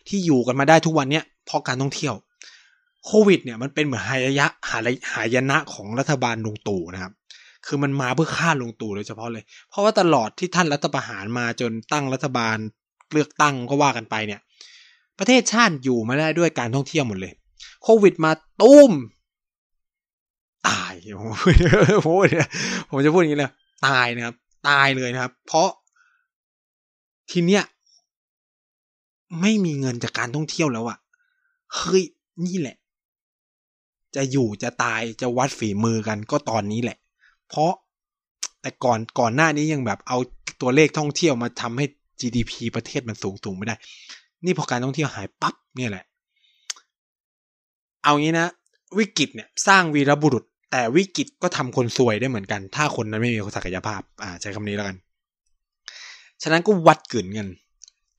[0.08, 2.16] ที่อยู่กันมาได้ทุกวันเนี้ยเพราะการท่องเที่ยว
[3.06, 7.14] โควิดเนี่ยมันเป็นเหมือนหายะหายหายนะของรัฐบาลลุงตู่นะครับ
[7.66, 12.58] คือมันมาเพื่อฆ่าลุงตู่โดยเฉพาะเลย เพราะว่าตลอดที่ท่านรัฐประหารมาจนตั้งรัฐบาล
[13.12, 14.40] เลือกตั้งก็ว่ากันไปเนี่ย
[15.20, 17.34] ประเทศชาติอยู่มาได้ด้วยการท่องเที่ยวหมดเลย
[17.84, 18.32] โควิดมา
[18.62, 18.92] ตุ้ม
[20.68, 21.28] ตายผม
[22.90, 23.52] ผมจะพูดอย่างนี้เลย
[23.88, 24.36] ตายนะครับ
[24.70, 25.70] ตายเลยนะครับ เพราะ
[27.32, 27.64] ทีเนี้ย
[29.42, 30.98] ไม่มีเงินจากการท่องเที่ยวแล้วอะ
[31.76, 32.04] เฮ้ย
[32.46, 32.76] นี่แหละ
[34.16, 36.98] จะอยู่จะตายจะวัดฝีมือกันก็ตอนนี้แหละ
[37.50, 37.72] เพราะ
[38.62, 40.18] แต่ก่อนก่อนหน้านี้ยังแบบเอา
[40.62, 41.86] ตัวเลขท่องเที่ยวมาทำให้
[42.20, 43.76] GDP ประเทศมันสูงสูงไม่ได้
[44.46, 46.06] นี่พอการท่องเที่ยวหายปั๊บเนี่ยแหละ
[48.04, 48.48] เอางี้นะ
[48.98, 50.44] วิกฤตเนี่ย สร้างวีรบุรุษ
[50.76, 54.98] แต่วิกฤตก็ทำคนซวยได้เหมือนกัน ถ้าคนนั้นไม่มีศักยภาพ อ่าใช้คำนี้แล้วกัน
[56.44, 57.48] ฉะนั้นก็วัดกึ่นกัน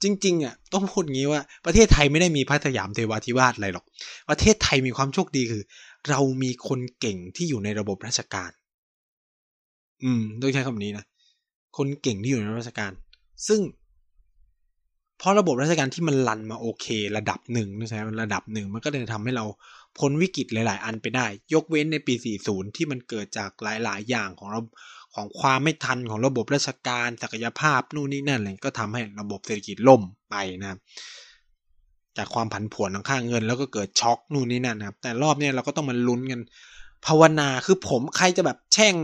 [0.03, 3.85] จริง ๆ อะ ต้องพูดงี้ว่าประเทศไทยไม่ได้มีพระสยามเทวาธิวาสอะไรหรอก
[4.31, 5.63] ประเทศไทยมีความโชคดีคือ
[6.09, 8.51] เรามีคนเก่งที่อยู่ในระบบราชการ
[10.05, 11.05] อืม ต้องใช้คำนี้นะ
[11.77, 12.93] คนเก่งที่อยู่ในราชการ
[13.49, 13.61] ซึ่ง
[15.25, 19.45] เพราะระบบราชการที่มันรันมาโอเค ระดับหนึ่งนะใช่ไหมระดับหนึ่งมันก็เลยทำให้เรา
[19.99, 22.15] พ้นวิกฤตหลาย ๆ อันไปได้ ยกเว้นในปี
[22.47, 24.61] 40 ที่มันเกิดจากหลาย ๆ อย่างของเรา
[25.15, 30.79] ของความไม่ทันของระบบราชการศักยภาพนู่นนี่นั่นอะไรก็ทำให้ระบบเศรษฐกิจล่มไปนะครับ
[32.17, 36.41] จากความผันผวนทางค่าเงิน แล้วก็เกิดช็อกนู่นนี่นั่นนะครับ แต่รอบนี้เราก็ต้องมาลุ้นกัน
[37.07, 38.95] ภาวนาคือผมใครจะแบบแช่ง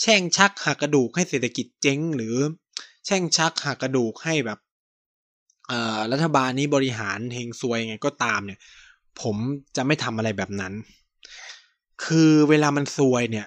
[0.00, 2.36] แช่งชักหักกระดูกให้เศรษฐกิจเจ๊ง หรือ
[3.06, 4.58] แช่งชักหักกระดูกให้แบบ
[6.12, 8.58] รัฐบาลนี้บริหารเฮงซวยไงก็ตามเนี่ย
[9.20, 9.36] ผม
[9.76, 10.72] จะไม่ทำอะไรแบบนั้น
[12.04, 13.46] คือเวลามันซวยเนี่ย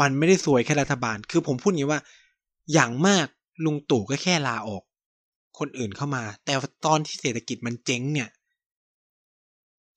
[0.00, 2.00] มันไม่ได้สวยแค่รัฐบาล คือผมพูดอย่างว่า
[2.72, 3.26] อย่างมาก
[3.64, 4.82] ลุงตู่ก็แค่ลาออก
[5.58, 6.54] คนอื่นเข้ามา แต่
[6.86, 8.28] ตอนที่เศรษฐกิจมันเจ๊งเนี่ย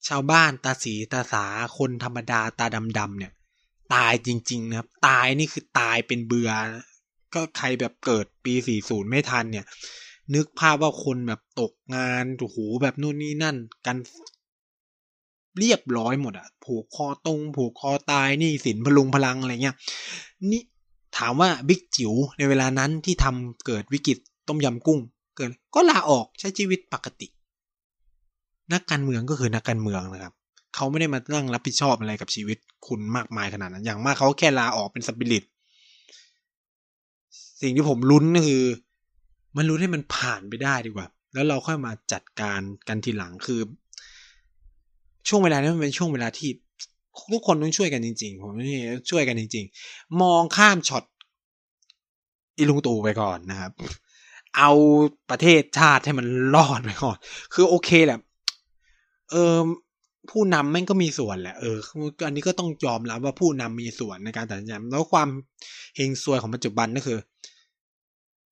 [0.08, 1.45] ชาวบ้านตาสีตาสา
[1.78, 2.66] คนธรรมดาตา
[2.99, 3.32] ดำๆเนี่ย
[3.93, 6.51] ตายจริง ๆ นะครับ ตายนี่คือตายเป็นเบือ
[7.34, 8.53] ก็ใครแบบเกิดปี
[8.84, 9.66] 40 ไม่ทันเนี่ย
[10.36, 13.55] นึกภาพว่าคนแบบตกงานโอ้โหแบบนู่นนี่นั่น
[13.86, 13.97] กัน
[15.59, 19.75] เรียบร้อยหมดอะผูกคอตรง ผูกคอตายนี่สินพลุงพลังอะไรเงี้ย
[20.51, 20.61] นี่
[21.17, 24.17] ถามว่าบิ๊กจิ๋วในเวลานั้นที่ทำเกิดวิกฤต
[24.47, 24.99] ต้มยำกุ้ง
[25.36, 27.28] เกิดก็ลาออกใช้ชีวิตปกติ
[28.73, 30.34] นักการเมืองก็คือนักการเมืองนะครับ
[30.75, 32.57] เขาไม่ได้มานั่งรับผิดชอบอะไรกับชีวิต
[32.88, 35.43] คุณมากมายขนาดนั้น อย่างมากเขาแค่ลาออกเป็นสปิริต
[37.61, 38.63] สิ่งที่ผมลุ้นก็คือ
[39.58, 43.62] มันลุ้ให้มันผ่านไปได้ดีกว่า แล้วเราค่อยมาจัดการกันทีหลังคือ
[45.28, 46.49] ช่วงเวลานี้มันเป็นช่วงเวลาที่
[47.32, 48.82] ทุกคนต้องช่วยกันจริง ๆ ผมนี่
[49.12, 51.03] ช่วยกันจริง ๆ มองข้ามช็อต
[52.58, 53.72] อีลุงตู่ไปก่อนนะครับ
[54.58, 54.72] เอา
[55.30, 57.18] ประเทศชาติให้มันรอดไปก่อน
[57.53, 58.20] คือโอเคแหละ
[59.32, 59.58] เออ
[60.30, 61.78] ผู้นำแม่งก็มีส่วนแหละ เออ
[62.26, 65.30] อันนี้ก็ต้องยอมรับว่าผู้นำมีส่วนในการตัดสินใจแล้วความ
[65.95, 67.18] เฮงซวยของปัจจุบันก็คือ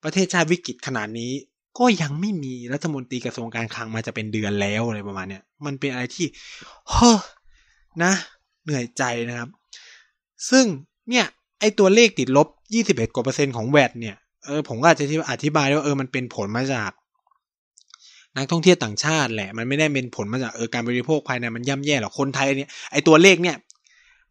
[0.06, 1.32] ประเทศชาติวิกฤตขนาดนี้
[1.80, 6.26] ก็ยังไม่มีรัฐมนตรีกระทรวงการคลังมาจะเป็นเดือนแล้วอะไรประมาณเนี้ยมันเป็นอะไรที่
[6.91, 7.20] เฮ้อ
[8.03, 8.14] นะ
[8.64, 9.49] เหนื่อยใจนะครับ
[10.49, 10.66] ซึ่ง
[11.10, 11.26] เนี่ย
[11.60, 12.47] ไอตัวเลขติดลบ
[12.82, 16.91] 21กว่าเปอร์เซ็นต์ของแวดเนี่ยเออผมก็อาจจะอธิบายว่าเออมันเป็นผลมาจาก
[18.38, 23.56] นักท่องเที่ยวต่างชาติแหละ มันไม่ได้เป็นผลมาจากเออการบริโภคภายในมันย่ำแย่หรอกคนไทยเนี่ยไอตัวเลขเนี่ย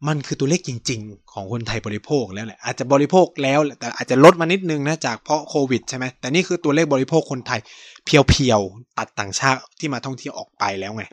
[0.07, 7.59] มันคือตัวเลขจริง ๆ ของคนไทยบริโภคแล้วแหละอาจจะบริโภคแล้วแต่อาจจะลดมานิดนึงนะจากเพราะโควิดใช่ไหมแต่นี่คือตัวเลขบริโภคคนไทย
[8.05, 11.03] เพียวๆตัดต่างชาติที่มาท่องเที่ยวออกไปแล้วไง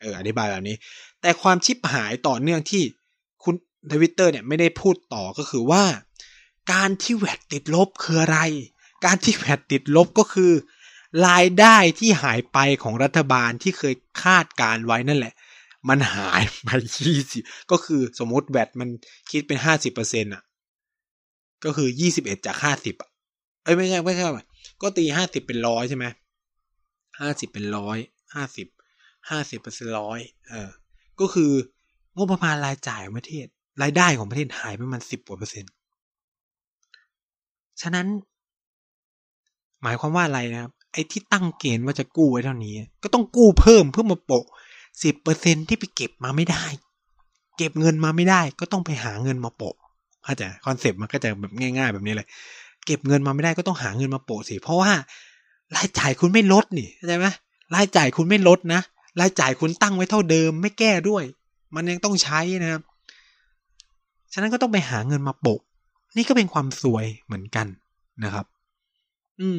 [0.00, 0.76] เอออธิบายแบบนี้
[1.20, 2.82] แต่ความชิบหายต่อเนื่องที่
[3.44, 3.54] คุณ
[3.92, 5.84] ทวิตเตอร์เนี่ยไม่ได้พูดต่อก็คือว่า
[6.72, 8.38] การที่แวดติดลบคืออะไร
[9.04, 10.52] การที่แวดติดลบก็คือ
[11.26, 15.34] รายได้ที่หายไปของรัฐบาลที่เคยคาดการไว้นั่นแหละ
[15.88, 16.68] มันหายไป
[17.06, 18.88] ยี่สิบก็คือสมมติแบตมัน
[19.30, 20.42] คิดเป็นห้าสิบเปอร์เซ็นต์อะ
[21.64, 23.10] ก็คือยี่สิบเอ็ดจากห้าสิบอะ
[23.64, 24.24] เอ้ยไม่ใช่ไม่ใช่
[24.82, 26.04] ก็ตีห้าสิบเป็นร้อยใช่ไหม
[27.20, 27.98] ห้าสิบเป็นร้อย
[28.34, 28.66] ห้าสิบ
[29.30, 30.70] ห้าสิบเปอร์เซ็นต์ร้อยเออ
[31.20, 31.50] ก็คือ
[32.16, 33.46] งบประมาณรายจ่ายของประเทศ
[33.82, 35.72] รายได้ของประเทศหายไปมันสิบกว่าเปอร์เซ็นต์
[37.82, 38.06] ฉะนั้น
[39.82, 44.44] หมายความว่าอะไรนะครับ ไอ้ที่ตั้งเกณฑ์ว่าจะกู้ไว้เท่านี้ ก็ต้องกู้เพิ่มเพื่อมาโปะ
[45.02, 46.64] สิบเปอร์เซ็นที่ไปเก็บมาไม่ได้
[47.56, 49.76] เก็บเงินมาไม่ได้ ก็ต้องไปหาเงินมาโปะ
[50.24, 52.26] เข้าใจคอนเซปต์มันก็จะแบบง่าย ๆ แบบนี้เลย
[52.86, 54.92] เก็บเงินมาไม่ได้ก็ต้องหาเงินมาโปะสิเพราะว่า
[55.76, 57.26] รายจ่ายคุณไม่ลดนี่เข้าใจไหม
[57.74, 58.80] รายจ่ายคุณไม่ลดนะ
[59.20, 61.24] รายจ่ายคุณตั้งไว้เท่าเดิม ไม่แก้ด้วย
[61.74, 62.82] มันยังต้องใช้นะครับ
[64.32, 65.60] ฉะนั้นก็ต้องไปหาเงินมาโปะ
[66.16, 67.66] นี่ก็เป็นความสวยเหมือนกัน
[68.24, 68.46] นะครับ
[69.40, 69.58] อืม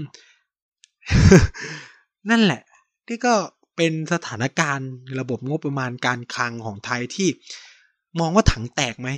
[2.29, 2.61] นั่นแหละ
[3.07, 3.33] ที่ก็
[3.75, 7.29] เป็นสถานการณ์ระบบงบประมาณการคลังของไทยที่
[8.19, 9.09] มองว่าถังแตกไหม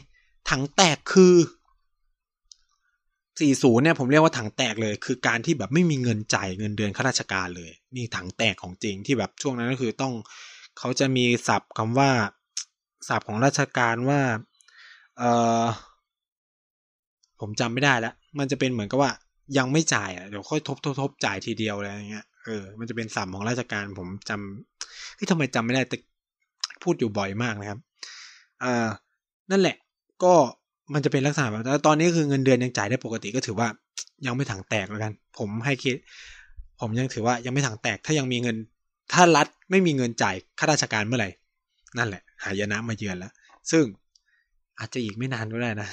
[0.50, 1.36] ถังแตกคือ
[3.00, 10.14] 40 เนี่ยผมเรียกว่าถังแตกเลย คือการที่แบบไม่มีเงินจ่ายเงินเดือนข้าราชการเลย นี่ถังแตกของจริงที่แบบช่วงนั้นก็คือต้อง
[10.80, 12.12] เขาจะมีศัพท์คำว่า
[13.08, 14.22] ศัพท์ของราชการว่า
[15.18, 15.24] เอ
[15.64, 15.66] อ
[17.40, 19.12] ผมจำไม่ได้แล้ว มันจะเป็นเหมือนกับว่า
[19.58, 25.98] ยังไม่จ่ายอะเดี๋ยวค่อยทบทบทบจ่ายทีเดียวอะไรอย่างเงี้ย เออ มันจะเป็นสัมของราชการผมจำที่ทำไมจำไม่ได้แต่
[26.84, 27.80] พูดอยู่บ่อยมากนะครับ
[28.64, 28.88] อ่า
[29.52, 29.76] นั่นแหละ
[30.24, 30.34] ก็
[30.94, 33.68] มันจะเป็นลักษณะแบบแต่ตอนนี้คือเงินเดือนยังจ่ายได้ปกติก็ถือว่า
[34.26, 35.96] ยังไม่ถังแตกแล้วกัน ผมให้คิด
[36.80, 38.56] ผมยังถือว่ายังไม่ถังแตก ถ้ายังมีเงิน
[39.14, 41.30] ถ้ารัฐไม่มีเงินจ่ายข้าราชการเมื่อไหร่
[41.98, 43.32] นั่นแหละ หายนะมาเยือนแล้ว
[43.72, 43.84] ซึ่ง
[44.80, 45.90] อาจจะอีกไม่นานก็ได้นะ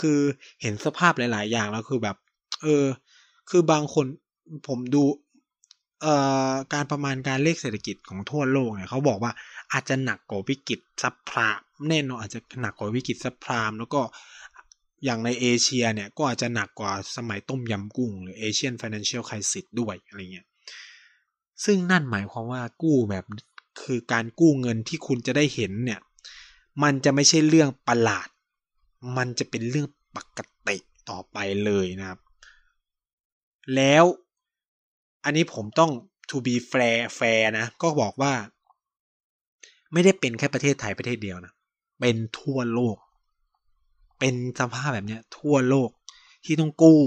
[0.00, 0.18] คือ
[0.62, 2.16] เห็นสภาพหลาย ๆ อย่างแล้วคือแบบ
[2.62, 2.84] เออ
[3.50, 4.06] คือบางคน
[4.68, 5.02] ผมดู
[6.02, 6.14] เอ่
[6.50, 9.32] อการประมาณการเลขเศรษฐกิจของทั่วโลกเนี่ยเขาบอกว่า
[9.72, 14.00] อาจจะหนักกว่าวิกฤต subprime แน่นอนอาจจะหนักกว่าวิกฤต subprime แล้วก็
[15.04, 20.46] อย่างในเอเชียเนี่ยก็อาจจะหนักกว่าสมัยต้มยำกุ้ง หรือ Asian financial crisis ด้วยอะไรเงี้ย
[21.64, 23.24] ซึ่งนั่นหมายความว่ากู้แบบ
[23.82, 26.00] คือการกู้เงินที่คุณจะได้เห็นเนี่ย
[26.82, 28.28] มันจะไม่ใช่เรื่องประหลาด
[29.16, 29.86] มันจะเป็นเรื่อง
[30.16, 30.76] ปกติ
[31.10, 32.20] ต่อไปเลยนะครับ
[33.74, 34.04] แล้ว
[35.24, 35.90] อันนี้ผมต้อง
[36.30, 38.32] to be fair fair นะ ก็บอกว่า
[39.92, 41.52] ไม่ได้เป็นแค่ประเทศไทยประเทศเดียวนะ
[42.00, 42.96] เป็นทั่วโลก
[44.18, 45.90] เป็นสภาพแบบนี้ทั่วโลก
[46.44, 47.02] ที่ต้องกู้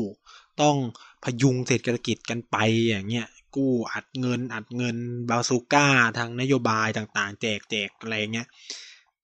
[0.61, 0.75] ต้อง
[1.23, 2.57] พยุงเศรษฐกิจกันไป
[2.87, 4.97] อย่างเงี้ยกู้อัดเงิน อัดเงิน
[5.29, 5.87] บาซูก้า
[6.17, 8.47] ทางนโยบายต่างๆ แจกแจกอะไรเงี้ย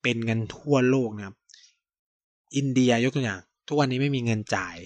[0.02, 1.36] เป็นเงินทั่วโลกนะครับ
[2.56, 4.76] อินเดียยกตัวอย่าง ทุกวันนี้ไม่มีเงินจ่าย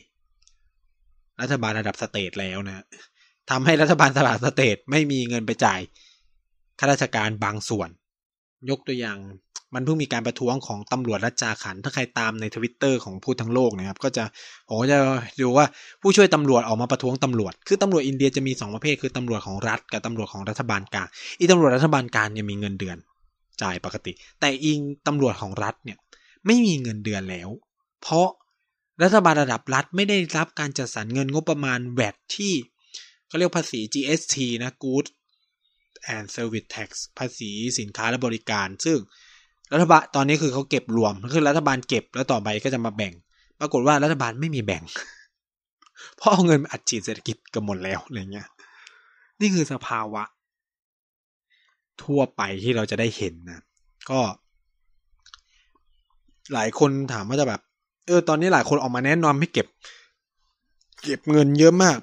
[1.41, 2.85] รัฐบาลระดับ state แล้วนะ
[3.51, 5.81] ทำให้รัฐบาลหลาย state ไม่มีเงินไปจ่าย
[6.79, 7.89] ข้าราชการบางส่วน
[8.71, 9.19] ยกตัวอย่าง
[9.75, 14.25] มันเพิ่งมีการประท้วงของตำรวจรัฐฌารขัณฑ์ ถ้าใครตามในทวิตเตอร์ของผู้ทั้งโลกนะครับ ก็จะ
[14.69, 14.99] ผมจะ
[15.41, 15.67] ดูว่า
[16.03, 22.97] ผู้ช่วยตำรวจออกมาประท้วงตำรวจ คือตำรวจอินเดียจะมีสองประเภท คือตำรวจของรัฐกับตำรวจของรัฐบาลกลางอีตำรวจรัฐบาลกลางยังมีเงินเดือน
[23.63, 25.99] จ่ายปกติ แต่อิงตำรวจของรัฐเนี่ย
[26.47, 27.49] ไม่มีเงินเดือนแล้ว
[28.03, 28.29] เพราะ
[29.03, 32.53] รัฐบาลระดับรัฐไม่ได้รับการจัดสรรเงินงบประมาณแวดที่
[33.29, 35.07] เขาเรียกภาษี GST นะ Good
[36.15, 38.99] and Service Tax ภาษีสินค้าและบริการ ซึ่ง
[39.73, 43.13] รัฐบาลตอนนี้คือเขาเก็บรวมคือรัฐบาลเก็บแล้วต่อไปก็จะมาแบ่ง
[43.61, 44.83] ปรากฏว่ารัฐบาลไม่มีแบ่ง
[46.17, 48.49] เพราะเอาเงินอัดฉีดเศรษฐกิจกันหมดแล้วอะไรเงี้ย
[49.41, 50.23] นี่คือสภาวะ
[52.03, 53.61] ทั่วไปที่เราจะได้เห็นนะ
[54.11, 54.21] ก็
[56.55, 57.61] หลายคนถามว่าจะแบบ
[58.07, 59.67] เออ ตอนนี้หลายคนออกมาแนะนำให้เก็บ
[61.03, 61.99] เก็บเงินเยอะมาก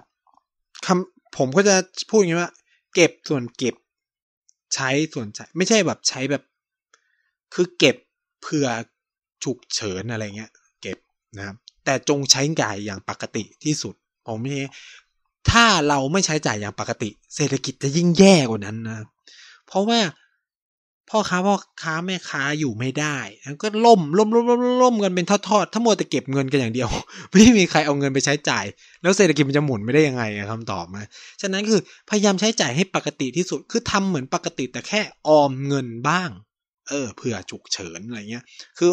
[0.86, 1.75] คำ ผมก็จะ
[2.09, 2.51] พูดอย่างนี้ว่า
[2.93, 3.75] เก็บส่วนเก็บ
[4.73, 6.43] ใช้ส่วนใช้ ไม่ใช่แบบใช้แบบ
[7.53, 7.95] คือเก็บ
[8.41, 8.67] เผื่อ
[9.43, 10.97] ฉุกเฉินอะไรเงี้ย เก็บ
[11.38, 11.55] นะครับ
[11.86, 13.95] แต่จงใช้จ่ายอย่างปกติที่สุด
[14.27, 14.51] ผมไม่
[15.51, 18.97] ถ้าเราไม่ใช้จ่ายอย่างปกติ เศรษฐกิจจะยิ่งแย่กว่านั้นนะ
[19.67, 19.99] เพราะว่า
[21.09, 26.89] พ่อค้าพ่อค้าแม่ค้าอยู่ไม่ได้แล้วก็ล่มล่มล่มล่มล่มกันเป็นทอดๆถ้ามัวแต่เก็บเงินกันอย่างเดียว
[27.31, 28.65] ไม่มีใครเอาเงินไปใช้จ่าย
[29.01, 31.01] แล้วเศรษฐกิจมันจะหมุนไม่ได้ยังไงคำตอบมา
[31.41, 36.29] ฉะนั้นคือพยายามใช้จ่ายให้ปกติที่สุดคือทำเหมือนปกติแต่แค่ออมเงินบ้าง
[36.89, 38.43] เออเผื่อฉุกเฉินอะไรเงี้ย
[38.79, 38.91] คือ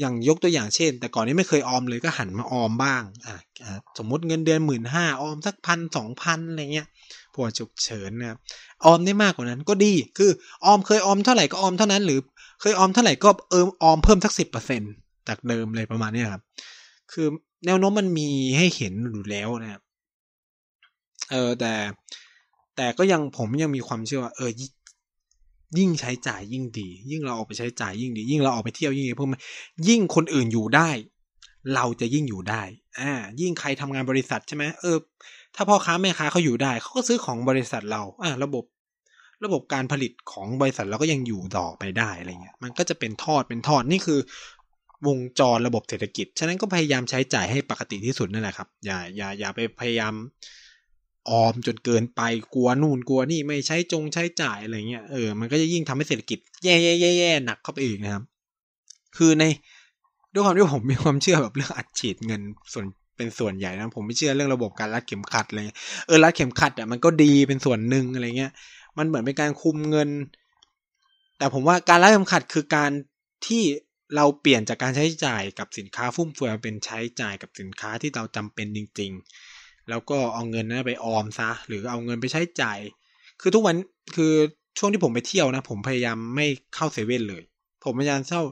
[0.00, 3.36] อย่างยกตัวอย่างเช่น แต่ก่อนนี้ไม่เคยออมเลยก็หันมาออมบ้างอ่า
[3.98, 6.86] สมมติเงินเดือนหมื่นห้าออมสักพันสองพันอะไรเงี้ย
[7.40, 8.38] ผัวฉุกเฉินนะครับ
[8.84, 10.30] ออมได้มากกว่านั้นก็ดีคือ
[10.64, 12.20] ออมเคยออมเท่าไหร่ก็ออมเท่านั้น หรือ
[12.60, 14.82] เคยออมเท่าไหร่ก็เออออมเพิ่มสักสิบเปอร์เซ็น
[15.28, 16.42] จากเดิมเลยประมาณนี้ครับ
[17.12, 17.26] คือ
[17.66, 19.82] แนวโน้มมันมีให้เห็นอยู่แล้วนะครับ
[21.30, 21.74] เออแต่
[22.76, 24.50] แต่ก็ยังผมยังมีความเชื่อว่า เออ
[25.78, 29.40] ยิ่งใช้จ่ายยิ่งดี ยิ่งเราออกไปใช้จ่ายยิ่งดี ยิ่งเราออกไปเที่ยวยิ่งดีเพราะมัน
[29.88, 30.90] ยิ่งคนอื่นอยู่ได้
[31.74, 32.62] เราจะยิ่งอยู่ได้
[33.00, 34.96] อ่ายิ่งใครทำงานบริษัทใช่ไหมเออ
[35.56, 38.64] ถ้าพ่อค้าแม่ค้าเขาอยู่ได้เขาก็ซื้อของบริษัทเราอ่าระบบ
[39.44, 44.20] ระบบการผลิตของบริษัทเราก็ยังอยู่ต่อไปได้อะไรเงี้ย มันก็จะเป็นทอดเป็นทอดนี่คือ
[45.06, 50.14] วงจรระบบเศรษฐกิจ ฉะนั้นก็พยายามใช้จ่ายให้ปกติที่สุดนั่นแหละครับ อย่าอย่าอย่าไปพยายาม
[51.30, 52.20] ออมจนเกินไป
[52.54, 58.24] กลัวนู่นกลัวนี่ไม่ใช้จงใช้จ่ายอะไรเงี้ยเออมันก็จะยิ่งทำให้เศรษฐกิจแย่แย่แย่แย่หนักเข้าไปอีกนะครับ
[59.16, 59.44] คือใน
[60.34, 62.42] ด้วยความที่ผมมีความเชื่อแบบเรื่องอัดฉีดเงิน
[62.72, 62.86] ส่วน
[63.20, 65.64] เป็นส่วนใหญ่นะ ผมไม่เชื่อเรื่องระบบการรัดเข็มขัดเลย
[66.06, 68.52] เออรัดเข็มขัดอะมันก็ดีเป็นส่วนหนึ่งอะไรเงี้ย
[68.98, 70.10] มันเหมือนเป็นการคุมเงิน
[71.38, 72.90] แต่ผมว่าการรัดเข็มขัดคือการ
[73.46, 73.62] ที่
[74.16, 79.10] เราเปลี่ยนจากการใช้จ่ายกับสินค้าฟุ่มเฟือยเป็นใช้จ่ายกับสินค้าที่เราจำเป็นจริง
[79.50, 82.78] ๆ แล้วก็เอาเงินนั้นไปออมซะ หรือเอาเงินไปใช้จ่าย
[83.40, 83.76] คือทุกวัน
[84.16, 84.32] คือ
[84.78, 87.42] ช่วงที่ผมไปเที่ยวนะ ผมพยายามไม่เข้าเซเว่นเลย
[87.84, 88.42] ผมพยายามเช่า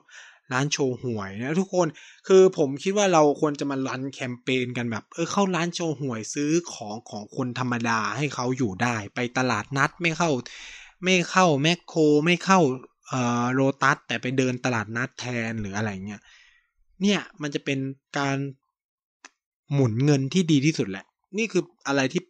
[0.53, 1.89] ร้านโชว์หวยนะทุกคน
[2.29, 10.31] คือผมคิดว่าเราควรจะมารันแคมเปญกันแบบเออเข้าร้านโชว์หวยซื้อของของคนธรรมดาให้เขาอยู่ได้ ไปตลาดนัดไม่เข้า
[11.05, 12.61] ไม่เข้าแมคโครไม่เข้า
[13.09, 16.23] เอ่อโรตัสแต่ไปเดินตลาดนัดแทนหรืออะไรเงี้ย
[17.03, 17.79] เนี่ยมันจะเป็น
[18.19, 18.37] การ
[19.73, 21.05] หมุนเงินที่ดีที่สุดแหละ
[21.39, 22.23] นี่คืออะไรที่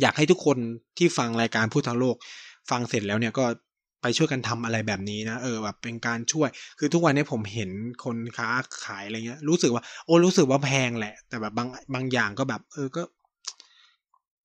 [0.00, 0.58] อยากให้ทุกคน
[0.98, 2.16] ที่ฟังรายการพูดทั้งโลก
[2.70, 3.44] ฟังเสร็จแล้วเนี่ยก็
[4.02, 6.48] ไปช่วยกันทำอะไรแบบนี้นะเออแบบเป็นการช่วย
[6.78, 7.70] คือทุกวันนี้ผมเห็น
[8.04, 8.48] คนค้า
[8.84, 13.02] ขายอะไรเงี้ย รู้สึกว่า โอ้รู้สึกว่าแพงแหละ แต่แบบบางบางอย่างก็แบบ เออก็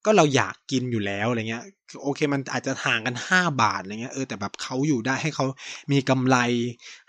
[0.06, 1.64] ก็เราอยากกินอยู่แล้วอะไรเงี้ย
[2.04, 5.46] โอเคมันอาจจะห่างกันห้าบาทอะไรเงี้ยเออแต่แบบเขาอยู่ได้ให้เขา
[5.92, 6.38] มีกำไร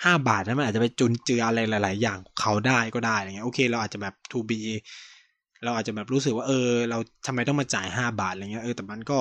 [0.04, 4.60] ห้าบาทนั้นมันอาจจะไปจุนเจืออะไรหลาย ๆ อย่างเขาได้ก็ได้อะไรเงี้ยโอเค เราอาจจะแบบ to be
[5.64, 9.18] เราอาจจะแบบรู้สึกว่าเออ เราทำไมต้องมาจ่ายห้าบาทอะไรเงี้ยเออแต่มันก็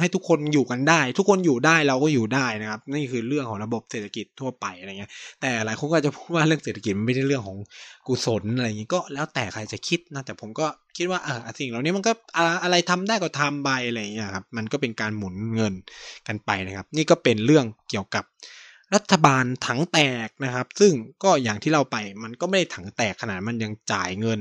[0.00, 5.10] ให้ทุกคนอยู่กันได้ ทุกคนอยู่ได้เราก็อยู่ได้นะครับ นี่คือเรื่องของระบบเศรษฐกิจทั่วไปอะไรเงี้ย
[5.40, 7.58] แต่หลายคนก็จะพูดว่าเรื่องเศรษฐกิจมันไม่ใช่เรื่องของ
[8.08, 10.66] กุศลอะไรอย่างงี้ก็แล้วแต่ใครจะคิดนะแต่ผมก็
[10.96, 12.12] คิดว่าเออสิ่งเหล่านี้มันก็
[12.62, 15.74] อะไรทำได้ก็ทำไปอะไรอย่างเงี้ยครับมันก็เป็นการหมุนเงิน
[16.26, 18.24] กันไปนะครับ นี่ก็เป็นเรื่องเกี่ยวกับ
[18.94, 20.92] รัฐบาลถังแตกนะครับ ซึ่ง
[21.24, 24.40] ก็อย่างที่เราไปมันก็ไม่ได้ถังแตกขนาดมันยังจ่ายเงิน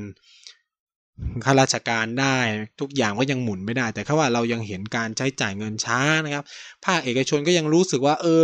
[1.45, 2.37] ข้าราชการได้
[2.79, 6.43] ทุกอย่างก็ยังหมุนไม่ได้ แต่แค่ว่าเรายังเห็นการใช้จ่ายเงินช้านะครับ
[6.85, 8.43] ภาคเอกชนก็ยังรู้สึกว่า เออ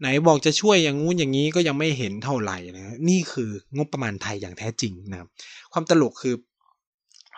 [0.00, 5.28] ไหนบอกจะช่วยอย่างงู้นอย่างนี้ก็ยังไม่เห็นเท่าไหร่นะนี่คืองบประมาณไทยอย่างแท้จริงนะครับ
[5.72, 6.34] ความตลกคือ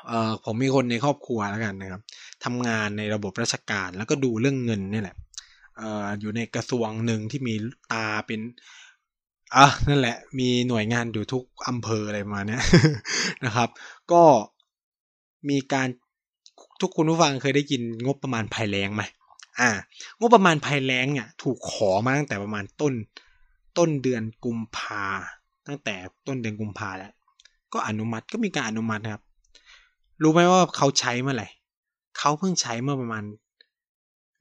[0.07, 2.03] เออผมมีคนในครอบครัวแล้วกันนะครับ
[2.45, 5.16] ทำงานในระบบราชการแล้วก็ดูเรื่องเงินนี่แหละ
[5.79, 7.55] เอออยู่ในกระทรวงหนึ่งที่มี
[7.93, 8.41] ตาเป็น
[9.57, 12.62] อะนั่นแหละ มีหน่วยงานอยู่ทุกอำเภออะไรมาเนี้ย
[13.45, 13.68] นะครับ
[14.12, 14.22] ก็
[15.51, 15.88] มีการ
[16.80, 19.03] ทุกคุณผู้ฟังเคยได้ยินงบประมาณภัยแรงไหม
[19.61, 19.70] อ่า
[20.20, 22.94] งบประมาณภัยแรงเนี่ย ถูกขอมาตั้งแต่ประมาณต้น
[23.78, 25.05] ต้นเดือนกุมภา
[25.66, 25.94] ตั้งแต่
[26.26, 27.12] ต้นเดือนกุมภาแล้ว
[27.72, 29.22] ก็อนุมัติก็มีการอนุมัตินะครับ
[30.22, 31.49] รู้ไหมว่าเขาใช้เมื่อไหร่
[32.18, 33.24] เขาเพิ่งใช้เมื่อประมาณ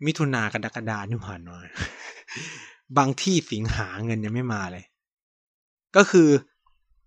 [0.05, 1.57] มิถุนากรกฎาที่ผ่านมา
[2.97, 4.85] บางที่สิงหาเงินยังไม่มาเลย
[5.95, 6.29] ก็คือ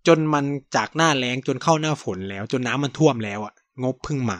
[0.07, 0.45] จนมัน
[0.75, 3.53] จากหน้าแล้งจนเข้าหน้าฝนแล้ว จนน้ำมันท่วมแล้วอะ
[3.83, 4.39] งบพึ่งมา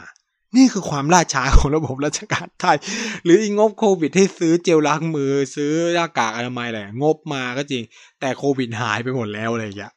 [0.56, 2.76] นี่คือความล่าช้าของระบบราชการไทย
[3.24, 7.82] หรืออีงบโควิดให้ซื้อเจลล้างมือ ซื้อหน้ากากอนามัยอะไรงบมาก็จริง
[8.20, 9.92] แต่โควิดหายไปหมดแล้วอะไรอย่างเงี้ย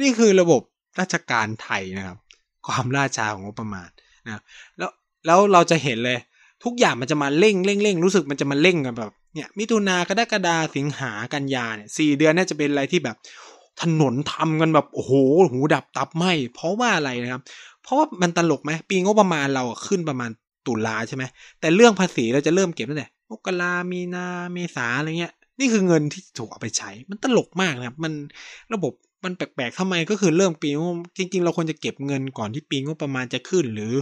[0.00, 0.62] นี่คือระบบ
[1.00, 2.16] ราชการไทยนะครับ
[2.66, 3.88] ความล่าช้าของงบประมาณ
[4.26, 4.42] นะ
[4.78, 4.90] แล้ว
[5.26, 6.18] แล้วเราจะเห็นเลย
[6.64, 13.16] ทุกอย่างมันจะมาเร่งเร่งเร่งรู้สึกมันจะมาเร่งกันแบบเนี่ยมิถุนากรกฎาสิงหากันยาเนี่ยสี่เดือนน่าจะเป็นอะไรที่แบบ
[13.82, 15.12] ถนนทำกันแบบโอ้โห
[15.50, 16.24] หูดับตับไหม
[16.54, 17.42] เพราะว่าอะไรนะครับ
[17.86, 20.30] เพราะว่ามันตลกไหมปีงบประมาณเราขึ้นประมาณ
[20.66, 21.24] ตุลาใช่ไหม
[21.60, 28.12] แต่เรื่องภาษีเราจะเริ่มเก็บตั้งแต่มกรามีนาเมษาอะไรเงี้ย นี่คือเงินที่ถูกเอาไปใช้ มันตลกมากนะครับ มัน
[28.74, 28.92] ระบบ
[29.24, 33.92] มันแปลกๆทำไมก็คือเริ่มปีงบจริง ๆ เราควรจะเก็บเงินก่อนที่ปีงบประมาณจะขึ้น หรือ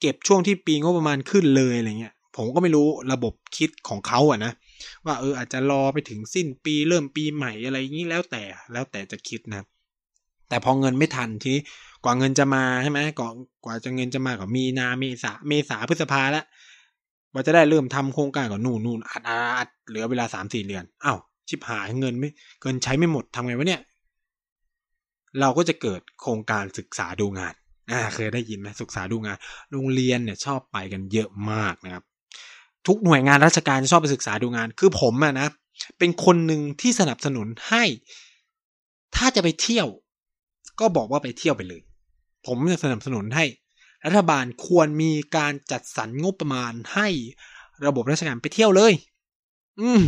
[0.00, 4.52] เก็บช่วงที่ปีงบประมาณขึ้นเลยอะไรเงี้ย ผมก็ไม่รู้ระบบคิดของเขาอะนะ
[5.06, 9.66] ว่าเอออาจจะรอไปถึงสิ้นปีเริ่มปีใหม่อะไรอย่างนี้แล้วแต่แล้วแต่จะคิดนะ
[10.48, 11.54] แต่พอเงินไม่ทันที
[12.04, 13.34] กว่าเงินจะมาใช่ไหมก่อน
[13.64, 16.44] กว่าจะเงินจะมาก็มีนาเมษาเมษาพฤษภาแล้ว
[17.32, 21.18] ว่าจะได้เริ่มทำโครงการก่อนนู่นนู่นอัดอัดเหลือเวลาสามสี่เดือนอ้าว
[21.48, 22.28] ชิบหายเงินไม่
[22.62, 23.82] เงินใช้ไม่หมดทำไงวะเนี่ย
[25.40, 27.54] เราก็จะเกิดโครงการศึกษาดูงาน
[27.90, 29.36] อ่าเคยได้ยินไหมศึกษาดูงาน
[29.72, 32.04] โรงเรียนเนี่ยชอบไปกันเยอะมากนะครับ
[32.86, 35.48] ทุกหน่วยงานราชการชอบไปศึกษาดูงาน คือผมอะนะ
[35.98, 37.84] เป็นคนหนึ่งที่สนับสนุนให้
[39.16, 39.88] ถ้าจะไปเที่ยว
[40.80, 41.82] ก็บอกว่าไปเที่ยวไปเลย
[42.46, 43.44] ผมจะสนับสนุนให้
[44.06, 47.08] รัฐบาลควรมีการจัดสรรงบประมาณให้
[47.86, 48.92] ระบบราชการไปเที่ยวเลย
[49.80, 50.02] อืม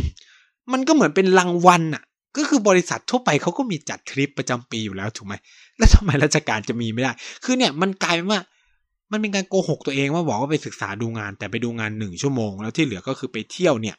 [0.71, 2.03] มันก็เหมือนเป็นรางวัลน่ะ
[2.37, 5.33] ก็คือบริษัททั่วไปเขาก็มีจัดทริปประจำปีอยู่แล้วถูกไหม
[5.77, 7.11] แล้วทำไมราชการจะมีไม่ได้
[7.43, 8.39] คือเนี่ยมันกลายเป็นว่า
[9.11, 13.97] มันเป็นการโกหกตัวเองว่าบอกว่าไปศึกษาดูงาน แต่ไปดูงานหนึ่งชั่วโมง แล้วที่เหลือก็คือไปเที่ยวเนี่ย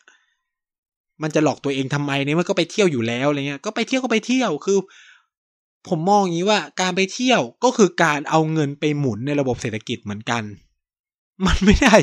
[1.23, 4.79] มันจะหลอกตัวเองทำไมเนี่ยมันก็ไปเที่ยวอยู่แล้วอะไรเงี้ย ก็ไปเที่ยวก็ไปเที่ยว คือ
[5.89, 10.43] ผมมองอย่างนี้ว่าการไปเที่ยวก็คือการเอาเงินไปหมุนในระบบเศรษฐกิจเหมือนกัน
[11.47, 11.97] มันไม่ได้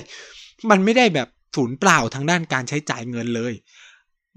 [0.70, 3.54] มันไม่ได้แบบศูนย์เปล่าทางด้านการใช้จ่ายเงินเลย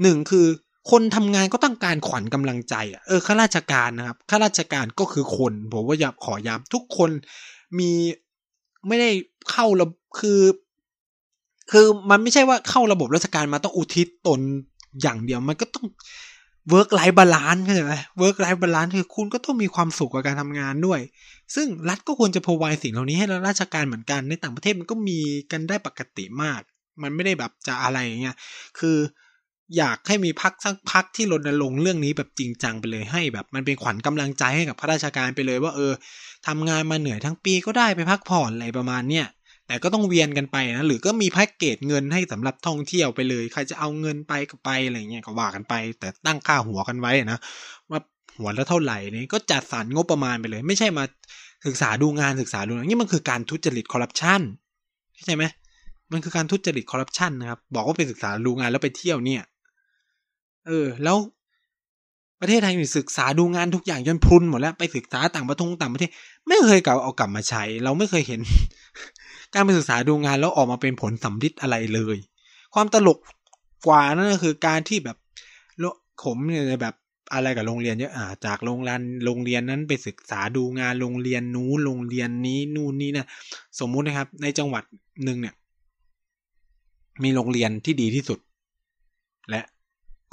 [0.03, 0.47] หนึ่งคือ
[0.90, 2.74] คนทำงานก็ต้องการขวัญกำลังใจ
[3.07, 7.11] เออข้าราชการนะครับข้าราชการก็คือคนผมว่าอยากขอย้ำทุกคน
[7.78, 7.90] มี
[8.88, 9.11] ไม่ได้
[9.51, 9.86] เข้าระ
[10.20, 10.40] คือ
[11.72, 14.40] คือมันไม่ใช่ว่าเข้าระบบราชการมาต้องอุทิศตน
[15.03, 15.86] อย่างเดียวมันก็ต้อง
[16.70, 21.00] work-life balance เข้าใจไหม work-life balance คือคุณก็ต้องมีความสุขกับการทำงานด้วย
[21.54, 25.18] ซึ่งรัฐก็ควรจะ provide สิ่งเหล่านี้ให้ราชการเหมือนกัน ในต่างประเทศมันก็มี
[25.52, 26.60] กันได้ปกติมาก
[27.02, 28.36] มันไม่ได้แบบจะอะไรอย่างเงี้ย
[28.78, 28.96] คือ
[29.76, 35.92] อยากให้มีพักสักพักที่รณรงค์เรื่องนี้แบบจริงจังไปเลยให้แบบมันเป็นขวัญกำลังใจให้กับข้าราชการไปเลยว่าเออ
[36.46, 39.26] ทำงานมาเหนื่อยทั้งปีก็ได้ไปพักผ่อนอะไรประมาณเนี้ย
[39.72, 47.38] แต่ก็ต้องเวียนกันไปนะหรือก็มีแพ็กเกจเงินให้สำหรับท่องเที่ยวไปเลย ใครจะเอาเงินไปก็ไปอะไรเงี้ยก็ว่ากันไป แต่ตั้งค่าหัวกันไว้นะ
[47.90, 48.00] ว่า
[48.38, 51.04] หัวละเท่าไหร่นี่ก็จัดสรรงบประมาณไปเลย ไม่ใช่มา
[51.66, 54.40] ศึกษาดูงานศึกษาดูนี่มันคือการทุจริตคอร์รัปชัน
[55.14, 55.44] เข้าใจไหม
[56.12, 59.42] มันคือการทุจริตคอร์รัปชันนะครับ บอกว่าไปศึกษาดูงานแล้วไปเที่ยวเนี่ย
[60.66, 61.16] เออ แล้ว
[62.44, 66.10] ประเทศไทยศึกษาดูงานทุกอย่างจนพุนหมดแล้วไปศึกษาต่างประทศต่างประเทศ
[66.48, 68.40] ไม่เคยกลับเอากลับมาใช้ เราไม่เคยเห็น
[69.55, 72.16] การไปศึกษาดูงานแล้วออกมาเป็นผลสำลิดอะไรเลย
[72.74, 73.18] ความตลก
[73.86, 75.16] กว่านั่นก็คือการที่แบบ
[76.22, 76.94] ผมเนี่ยแบบ
[77.32, 83.26] อะไรกับโรงเรียนเยอะอ่าจากโรงเรียนโรงเรียนนั้นไปศึกษาดูงานโรงเรียนนู้นโรงเรียนนี้นู่นนี่นะ
[83.80, 84.84] สมมุตินะครับ ในจังหวัด
[85.24, 85.55] หนึ่งเนี่ย
[87.22, 88.38] มีโรงเรียนที่ดีที่สุด
[89.50, 89.62] และ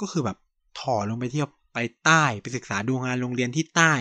[0.00, 0.36] ก็คือแบบ
[0.80, 3.94] ถอลงไปเที่ยวไปใต้ไปศึกษาดูงานโรงเรียนที่ใต้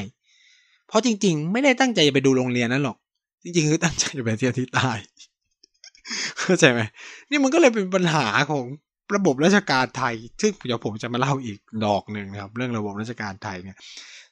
[0.88, 2.97] เพราะจริง ๆ ไม่ได้ตั้งใจจะไปดูโรงเรียนนั้นหรอก
[3.43, 4.91] จริงๆคือตั้งใจจะไปเที่ยวที่ใต้
[6.39, 6.81] เข้าใจไหม
[7.29, 8.65] นี่มันก็เลยเป็นปัญหาของ
[9.15, 13.77] ระบบราชการไทย ซึ่งเดี๋ยวผมจะมาเล่าอีกดอกหนึ่งนะครับ เรื่องระบบราชการไทยเนี่ย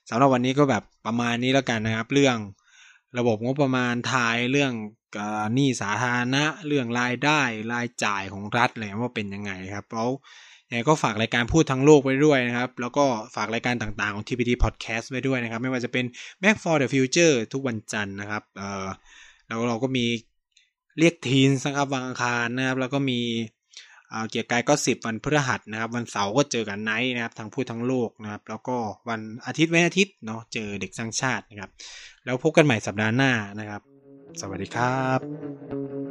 [0.10, 2.38] สำหรับวันนี้ก็แบบประมาณนี้แล้วกันนะครับ เรื่อง
[3.18, 4.74] ระบบงบประมาณไทยเรื่อง
[5.54, 7.42] หนี้สาธารณะ เรื่องรายได้
[7.74, 10.08] รายจ่ายของรัฐอะไรว่าเป็นยังไงครับเพราะ
[10.72, 13.06] ยังก็ฝากรายการพูดทั้งโลกไว้ด้วยนะครับ แล้วก็
[13.36, 16.06] ฝากรายการต่างๆของ TPT Podcast ไว้ด้วยนะครับ ไม่ว่าจะเป็น
[16.42, 18.88] Back for the Future ทุกวันจันทร์นะครับเออ
[19.48, 20.06] แล้วเราก็มี
[21.00, 23.20] เรียกทีนนะครับวันอังคารนะครับ แล้วก็มี
[24.30, 28.78] เกียร์กายก็สิบวันพฤหัสนะครับ วันเสาร์ก็เจอกันไนท์นะครับทางพูดทั้งโลกนะครับ แล้วก็
[29.10, 31.72] วันอาทิตย์วันอาทิตย์เนาะเจอเด็กสร้างชาตินะครับ
[32.26, 33.82] แล้วพบกันใหม่สัปดาห์หน้านะครับ
[34.42, 36.07] สวัสดีครับ